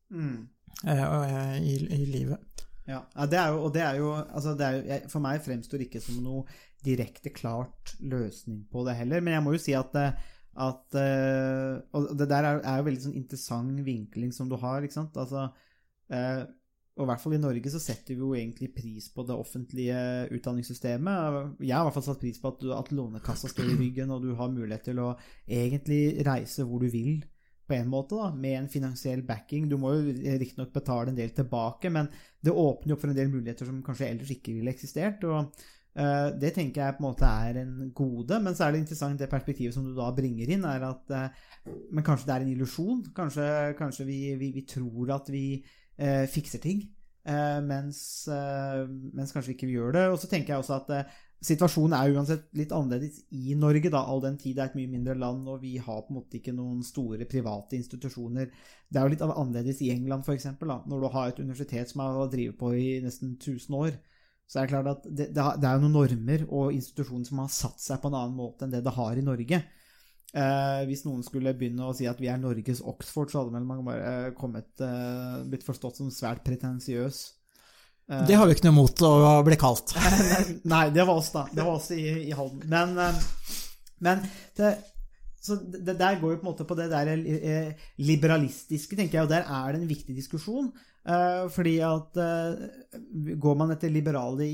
[0.08, 0.48] Mm.
[0.88, 2.64] eh, eh, i, i livet.
[2.88, 5.90] Ja, det jo, og det er jo, altså det er jo For meg fremstår det
[5.90, 6.46] ikke som noe
[6.80, 9.20] direkte klart løsning på det heller.
[9.20, 9.98] Men jeg må jo si at,
[10.56, 10.96] at
[11.92, 15.20] Og det der er, jo veldig sånn interessant vinkling som du har, ikke sant.
[15.20, 15.50] Altså,
[16.98, 19.98] og i hvert fall i Norge så setter vi jo egentlig pris på det offentlige
[20.34, 21.58] utdanningssystemet.
[21.62, 24.10] Jeg har i hvert fall satt pris på at, du, at Lånekassa står i ryggen,
[24.10, 25.12] og du har mulighet til å
[25.46, 27.20] egentlig reise hvor du vil
[27.68, 29.68] på en måte, da, med en finansiell backing.
[29.68, 32.08] Du må jo riktignok betale en del tilbake, men
[32.42, 35.26] det åpner jo opp for en del muligheter som kanskje ellers ikke ville eksistert.
[35.28, 35.52] og
[36.00, 39.20] uh, Det tenker jeg på en måte er en gode, men så er det interessant
[39.20, 41.28] det perspektivet som du da bringer inn, er at uh,
[41.92, 43.04] Men kanskje det er en illusjon?
[43.14, 45.44] Kanskje, kanskje vi, vi, vi tror at vi
[45.98, 46.84] eh, fikser ting,
[47.28, 48.00] eh, mens,
[48.32, 50.04] eh, mens kanskje ikke vi gjør det.
[50.12, 54.00] Og så tenker jeg også at eh, Situasjonen er uansett litt annerledes i Norge, da,
[54.10, 56.40] all den tid det er et mye mindre land, og vi har på en måte
[56.40, 58.48] ikke noen store private institusjoner.
[58.90, 62.18] Det er jo litt annerledes i England, f.eks., når du har et universitet som har
[62.32, 63.94] drevet på i nesten 1000 år.
[64.48, 67.54] Så er det klart at det, det er jo noen normer og institusjoner som har
[67.54, 69.62] satt seg på en annen måte enn det det har i Norge.
[70.36, 73.64] Eh, hvis noen skulle begynne å si at vi er Norges Oxford, så hadde vel
[73.64, 77.20] man bare eh, kommet, eh, blitt forstått som svært pretensiøs.
[78.10, 79.96] Eh, Det har vi ikke noe mot å bli kalt.
[80.74, 81.46] Nei, det var oss, da.
[81.48, 82.60] Det var oss i, i Halden.
[82.68, 83.24] Men, eh,
[84.04, 84.22] men
[84.60, 84.74] det,
[85.40, 89.24] så det der går jo på en måte på det der eh, liberalistiske, tenker jeg,
[89.24, 90.68] og der er det en viktig diskusjon.
[91.08, 92.20] Eh, fordi at
[93.40, 94.44] går man etter liberale,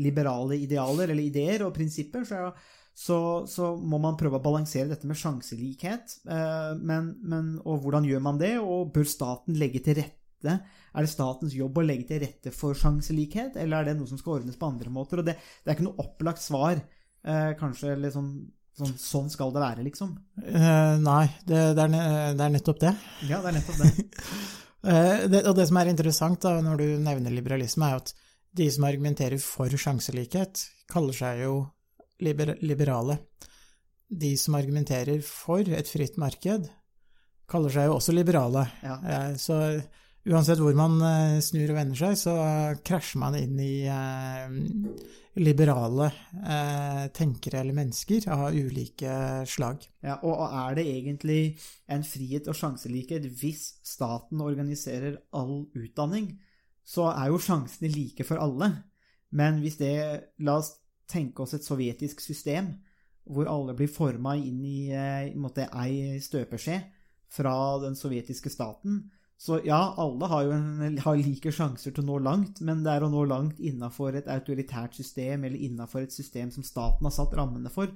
[0.00, 2.54] liberale idealer eller ideer og prinsipper, så,
[3.00, 6.18] så, så må man prøve å balansere dette med sjanselikhet.
[6.28, 8.58] Eh, men, men, og hvordan gjør man det?
[8.60, 10.58] Og bør staten legge til rette
[10.90, 14.20] Er det statens jobb å legge til rette for sjanselikhet, eller er det noe som
[14.20, 15.22] skal ordnes på andre måter?
[15.22, 16.80] Og det, det er ikke noe opplagt svar,
[17.24, 18.32] eh, kanskje, eller sånn,
[18.76, 20.14] sånn Sånn skal det være, liksom.
[20.40, 22.94] Uh, nei, det, det, er, det er nettopp det.
[23.28, 23.92] Ja, det er nettopp det.
[24.80, 25.42] Det.
[25.44, 28.14] Og det som er interessant da, når du nevner liberalisme, er at
[28.56, 31.52] de som argumenterer for sjanselikhet, kaller seg jo
[32.24, 33.18] liber liberale.
[34.10, 36.68] De som argumenterer for et fritt marked,
[37.50, 38.66] kaller seg jo også liberale.
[38.84, 38.98] Ja.
[39.00, 39.56] Eh, Så
[40.30, 42.34] uansett hvor man eh, snur og vender seg, så
[42.86, 44.58] krasjer man inn i eh,
[45.40, 46.10] liberale
[47.14, 49.12] tenkere eller mennesker av ulike
[49.48, 49.86] slag.
[50.02, 51.40] Ja, og er det egentlig
[51.88, 56.32] en frihet og sjanselikhet hvis staten organiserer all utdanning,
[56.84, 58.72] så er jo sjansene like for alle.
[59.30, 59.94] Men hvis det
[60.42, 60.74] La oss
[61.10, 62.74] tenke oss et sovjetisk system
[63.30, 66.78] hvor alle blir forma inn i, eh, i ei støpeskje
[67.30, 69.04] fra den sovjetiske staten.
[69.40, 72.92] Så ja, alle har jo en, har like sjanser til å nå langt, men det
[72.92, 77.14] er å nå langt innafor et autoritært system eller innafor et system som staten har
[77.14, 77.88] satt rammene for.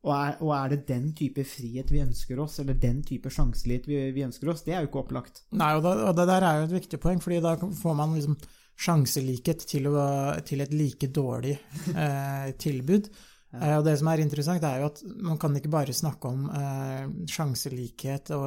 [0.00, 3.88] Og er, og er det den type frihet vi ønsker oss, eller den type sjanselighet
[3.88, 4.64] vi, vi ønsker oss?
[4.64, 5.42] Det er jo ikke opplagt.
[5.56, 8.16] Nei, og, da, og det der er jo et viktig poeng, fordi da får man
[8.16, 8.36] liksom
[8.80, 10.06] sjanselikhet til, å,
[10.46, 11.56] til et like dårlig
[11.92, 13.10] eh, tilbud.
[13.58, 16.46] Eh, og det som er interessant, er jo at man kan ikke bare snakke om
[16.48, 18.46] eh, sjanselikhet og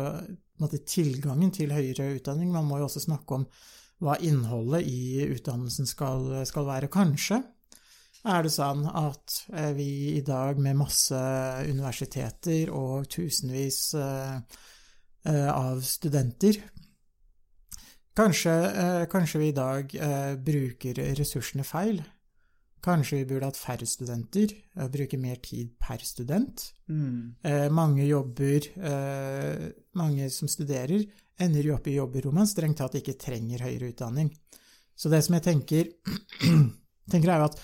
[0.61, 3.47] måte, tilgangen til høyere utdanning, man må jo også snakke om
[4.03, 6.91] hva innholdet i utdannelsen skal, skal være.
[6.91, 7.39] Kanskje
[8.23, 11.19] er det sånn at eh, vi i dag med masse
[11.67, 14.61] universiteter og tusenvis eh,
[15.23, 16.57] av studenter
[18.13, 22.03] Kanskje, eh, kanskje vi i dag eh, bruker ressursene feil.
[22.83, 26.73] Kanskje vi burde hatt færre studenter, eh, bruke mer tid per student.
[27.43, 31.05] Eh, mange jobber, eh, mange som studerer,
[31.39, 34.29] ender jo opp i jobber hvor man strengt tatt ikke trenger høyere utdanning.
[34.95, 35.89] Så det som jeg tenker,
[37.11, 37.59] tenker er jo at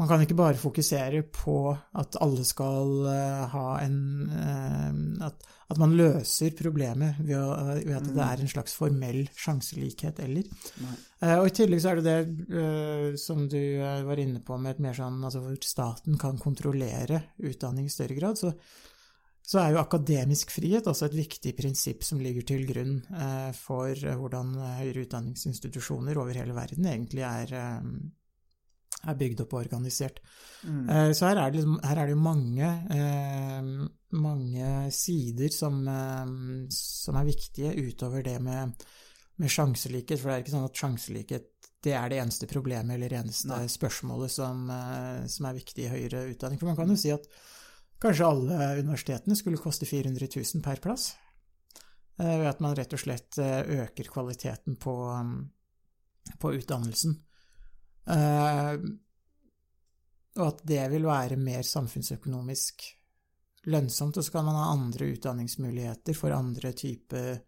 [0.00, 1.56] man kan ikke bare fokusere på
[2.00, 3.98] at alle skal eh, ha en
[4.32, 9.22] eh, at, at man løser problemet ved, å, ved at det er en slags formell
[9.38, 10.48] sjanselikhet eller.
[10.82, 10.94] Nei.
[11.20, 14.56] Eh, og i tillegg så er det det eh, som du eh, var inne på
[14.58, 18.40] med et mer sånn altså hvor staten kan kontrollere utdanning i større grad.
[18.40, 18.54] Så,
[19.50, 23.92] så er jo akademisk frihet også et viktig prinsipp som ligger til grunn eh, for
[23.92, 27.86] eh, hvordan høyere utdanningsinstitusjoner over hele verden egentlig er, eh,
[29.08, 30.20] er bygd opp og organisert.
[30.64, 33.62] Eh, Så her er det, liksom, her er det mange, eh,
[34.12, 38.74] mange sider som, eh, som er viktige utover det med,
[39.38, 41.48] med sjanselikhet, for det er ikke sånn at sjanselikhet
[41.80, 43.64] det er det eneste problemet eller eneste Nei.
[43.70, 46.60] spørsmålet som, eh, som er viktig i høyere utdanning.
[46.60, 47.24] For man kan jo si at
[48.00, 51.14] kanskje alle universitetene skulle koste 400 000 per plass,
[52.18, 54.94] eh, ved at man rett og slett eh, øker kvaliteten på,
[55.24, 55.50] mm,
[56.38, 57.16] på utdannelsen.
[58.06, 58.76] Eh,
[60.40, 62.86] og at det vil være mer samfunnsøkonomisk
[63.70, 64.16] lønnsomt.
[64.16, 67.40] Og så kan man ha andre utdanningsmuligheter for andre typer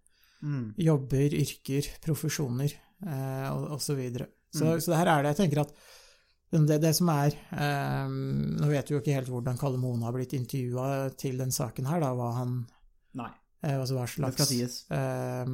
[0.43, 0.75] Mm.
[0.77, 2.73] jobber, yrker, profesjoner
[3.07, 4.27] eh, og så videre.
[4.53, 4.81] Så, Mm.
[4.81, 5.73] så her er det Jeg tenker at
[6.51, 10.13] det, det som er eh, Nå vet vi jo ikke helt hvordan Kalle Mone har
[10.13, 12.67] blitt intervjua til den saken her, da, hva han
[13.15, 13.31] Nei,
[13.63, 14.51] eh, altså hva slags
[14.91, 15.47] eh,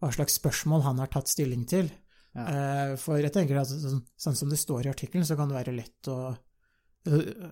[0.00, 1.90] hva slags spørsmål han har tatt stilling til.
[2.36, 2.44] Ja.
[2.46, 5.58] Eh, for jeg tenker at sånn, sånn som det står i artikkelen, så kan det
[5.58, 6.18] være lett å
[7.10, 7.50] øh,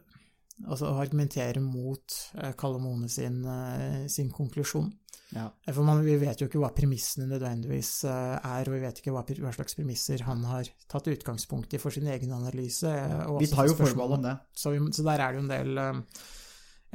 [0.67, 4.89] altså å argumentere mot eh, Kalle sin, eh, sin konklusjon.
[5.35, 5.49] Ja.
[5.67, 9.01] Eh, For man, vi vet jo ikke hva premissene nødvendigvis eh, er, og vi vet
[9.03, 12.89] ikke hva, hva slags premisser han har tatt utgangspunkt i for sin egen analyse.
[12.89, 14.37] eh, Vi tar jo forbehold om det.
[14.57, 16.29] Så, vi, så der er det jo en del, eh,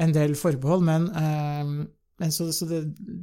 [0.07, 1.91] en del forbehold, men, eh, men
[2.21, 2.79] så, så det,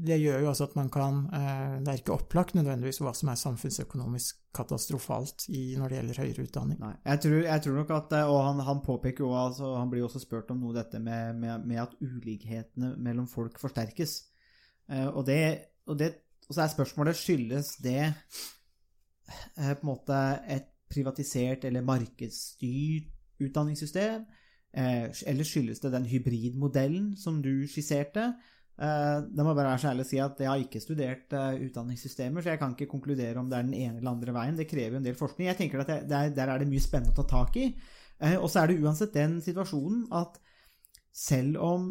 [0.06, 3.30] det gjør jo også at man kan eh, Det er ikke opplagt nødvendigvis hva som
[3.30, 6.80] er samfunnsøkonomisk katastrofalt i, når det gjelder høyere utdanning.
[6.82, 10.02] Nei, jeg tror, jeg tror nok at Og han, han påpeker jo altså, Han blir
[10.02, 14.16] jo også spurt om noe dette med, med, med at ulikhetene mellom folk forsterkes.
[14.90, 15.40] Eh, og, det,
[15.86, 16.12] og, det,
[16.48, 20.20] og så er spørsmålet skyldes det eh, på en måte
[20.50, 23.10] et privatisert eller markedsstyrt
[23.40, 24.26] utdanningssystem?
[24.74, 28.32] Eh, eller skyldes det den hybridmodellen som du skisserte?
[28.80, 31.34] Eh, da må jeg bare være så ærlig å si at jeg har ikke studert
[31.36, 34.56] eh, utdanningssystemer, så jeg kan ikke konkludere om det er den ene eller andre veien.
[34.56, 35.50] Det krever jo en del forskning.
[35.50, 37.66] Jeg tenker at er, Der er det mye spennende å ta tak i.
[38.20, 40.40] Eh, og så er det uansett den situasjonen at
[41.12, 41.90] selv om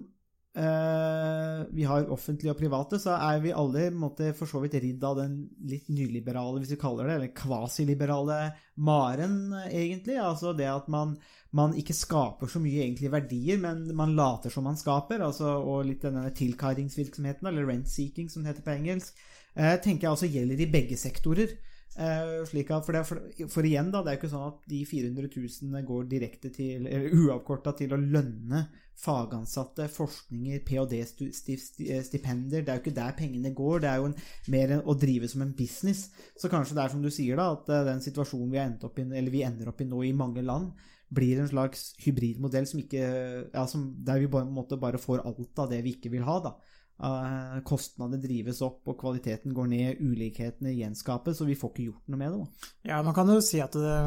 [0.49, 5.19] vi har offentlige og private, så er vi alle måte, for så vidt ridd av
[5.19, 5.35] den
[5.69, 8.39] litt nyliberale, hvis vi kaller det, eller kvasiliberale
[8.81, 10.17] maren, egentlig.
[10.19, 11.13] Altså det at man,
[11.55, 15.23] man ikke skaper så mye egentlige verdier, men man later som man skaper.
[15.25, 19.21] Altså, og litt denne tilkaringsvirksomheten, eller rent-seeking, som det heter på engelsk,
[19.55, 21.55] eh, tenker jeg også gjelder i begge sektorer.
[21.99, 24.69] Eh, slik at, for, det, for, for, igjen, da, det er jo ikke sånn at
[24.71, 28.67] de 400 000 går direkte til, eller uavkorta til å lønne
[28.99, 32.63] fagansatte, forskninger, ph.d.-stipender.
[32.63, 34.17] Det er jo ikke der pengene går, det er jo en,
[34.51, 36.09] mer å drive som en business.
[36.39, 39.07] Så kanskje det er som du sier, da, at eh, den situasjonen vi, opp i,
[39.31, 40.73] vi ender opp i nå i mange land,
[41.09, 43.05] blir en slags hybridmodell som ikke,
[43.53, 46.37] ja, som, der vi bare, bare får alt av det vi ikke vil ha.
[46.49, 46.53] da.
[46.99, 52.11] Uh, kostnadene drives opp, og kvaliteten går ned, ulikhetene gjenskapes, og vi får ikke gjort
[52.11, 52.71] noe med det.
[52.91, 53.99] Ja, man kan jo si at det,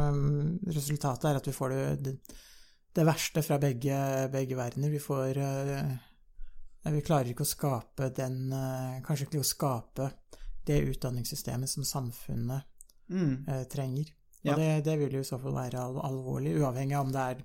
[0.68, 2.16] resultatet er at vi får det, det
[2.92, 3.98] det verste fra begge,
[4.32, 4.90] begge verdener.
[4.92, 5.92] Vi får uh,
[6.92, 10.10] Vi klarer ikke å skape den uh, Kanskje ikke å skape
[10.66, 12.68] det utdanningssystemet som samfunnet
[13.10, 13.48] mm.
[13.48, 14.12] uh, trenger.
[14.42, 14.56] Ja.
[14.58, 17.42] Det, det, vil jo i så fall være al alvorlig, uavhengig av om det er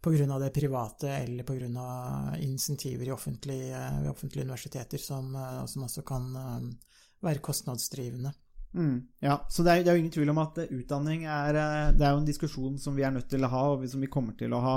[0.00, 0.38] pga.
[0.38, 2.36] det private eller pga.
[2.40, 5.34] insentiver i offentlige, offentlige universiteter som,
[5.66, 6.30] som, også kan
[7.20, 8.32] være kostnadsdrivende.
[8.70, 11.56] Mm, ja, så det er, det er, jo ingen tvil om at eh, utdanning er
[11.58, 14.02] eh, Det er jo en diskusjon som vi er nødt til å ha, og som
[14.02, 14.76] vi kommer til å ha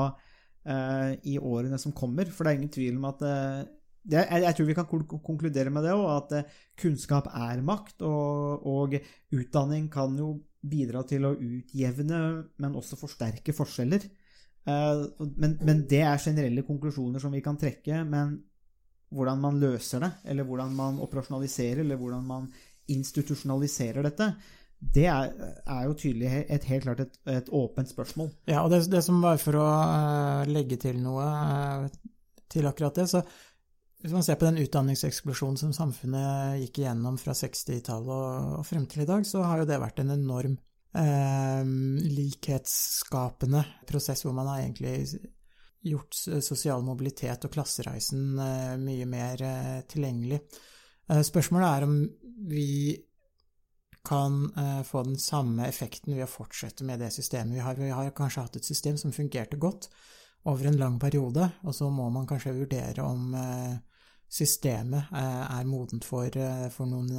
[0.65, 2.31] eh, i årene som kommer.
[2.33, 3.59] For det er ingen tvil om at uh,
[4.01, 8.01] det, jeg, jeg, tror vi kan konkludere med det òg, at kunnskap er makt.
[8.07, 8.97] Og, og,
[9.37, 10.33] utdanning kan jo
[10.63, 12.19] bidra til å utjevne,
[12.63, 14.09] men også forsterke forskjeller.
[14.65, 18.01] Men, men, det er generelle konklusjoner som vi kan trekke.
[18.07, 18.37] Men
[19.13, 22.47] hvordan man løser det, eller hvordan man operasjonaliserer, eller hvordan man
[22.91, 24.33] institusjonaliserer dette,
[24.91, 25.31] det er,
[25.63, 28.29] er, jo tydelig et, helt klart et, et åpent spørsmål.
[28.49, 31.87] Ja, og det, det som var for å uh, legge til noe uh,
[32.51, 33.23] til akkurat det, så
[34.03, 38.87] hvis man ser på den utdanningseksplosjonen som samfunnet gikk igjennom fra 60-tallet og, og, frem
[38.91, 40.57] til i dag, så har jo det vært en enorm
[40.99, 41.63] uh,
[42.03, 45.23] likhetsskapende prosess hvor man har egentlig
[45.83, 48.37] gjort sosial mobilitet og klassereisen
[48.79, 49.41] mye mer
[49.91, 50.37] tilgjengelig.
[51.03, 51.95] Spørsmålet er om
[52.47, 52.95] vi
[54.03, 57.79] kan uh, få den samme effekten ved å fortsette med det systemet vi har.
[57.79, 59.87] Vi har kanskje hatt et system som fungerte godt
[60.51, 63.75] over en lang periode, og så må man kanskje vurdere om uh,
[64.27, 66.25] systemet er modent for,
[66.73, 67.11] for noen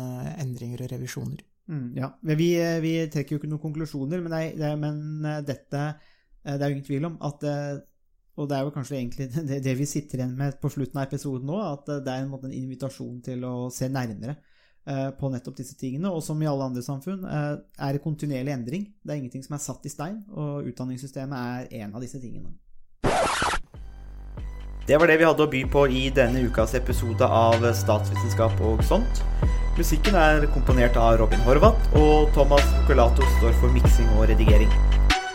[0.43, 1.45] endringer og revisjoner.
[1.71, 2.49] Mm, ja, vi,
[2.83, 5.85] vi, trekker jo ikke noen konklusjoner, men, nei, det, men dette
[6.43, 7.47] Det er jo ingen tvil om at
[8.35, 11.07] og det er jo kanskje egentlig det, det, vi sitter igjen med på slutten av
[11.07, 14.39] episoden nå, at det er en, måte, en invitasjon til å se nærmere
[14.87, 16.11] Eh, på nettopp disse tingene.
[16.13, 17.53] Og som i alle andre samfunn eh,
[17.87, 18.83] er det kontinuerlig endring.
[19.01, 21.39] Det er ingenting som er satt i stein, og utdanningssystemet
[21.73, 22.53] er en av disse tingene.
[24.85, 28.85] Det var det vi hadde å by på i denne ukas episode av Statsvitenskap og
[28.85, 29.23] sånt.
[29.79, 34.69] Musikken er komponert av Robin Horvath, og Thomas Focolato står for miksing og redigering.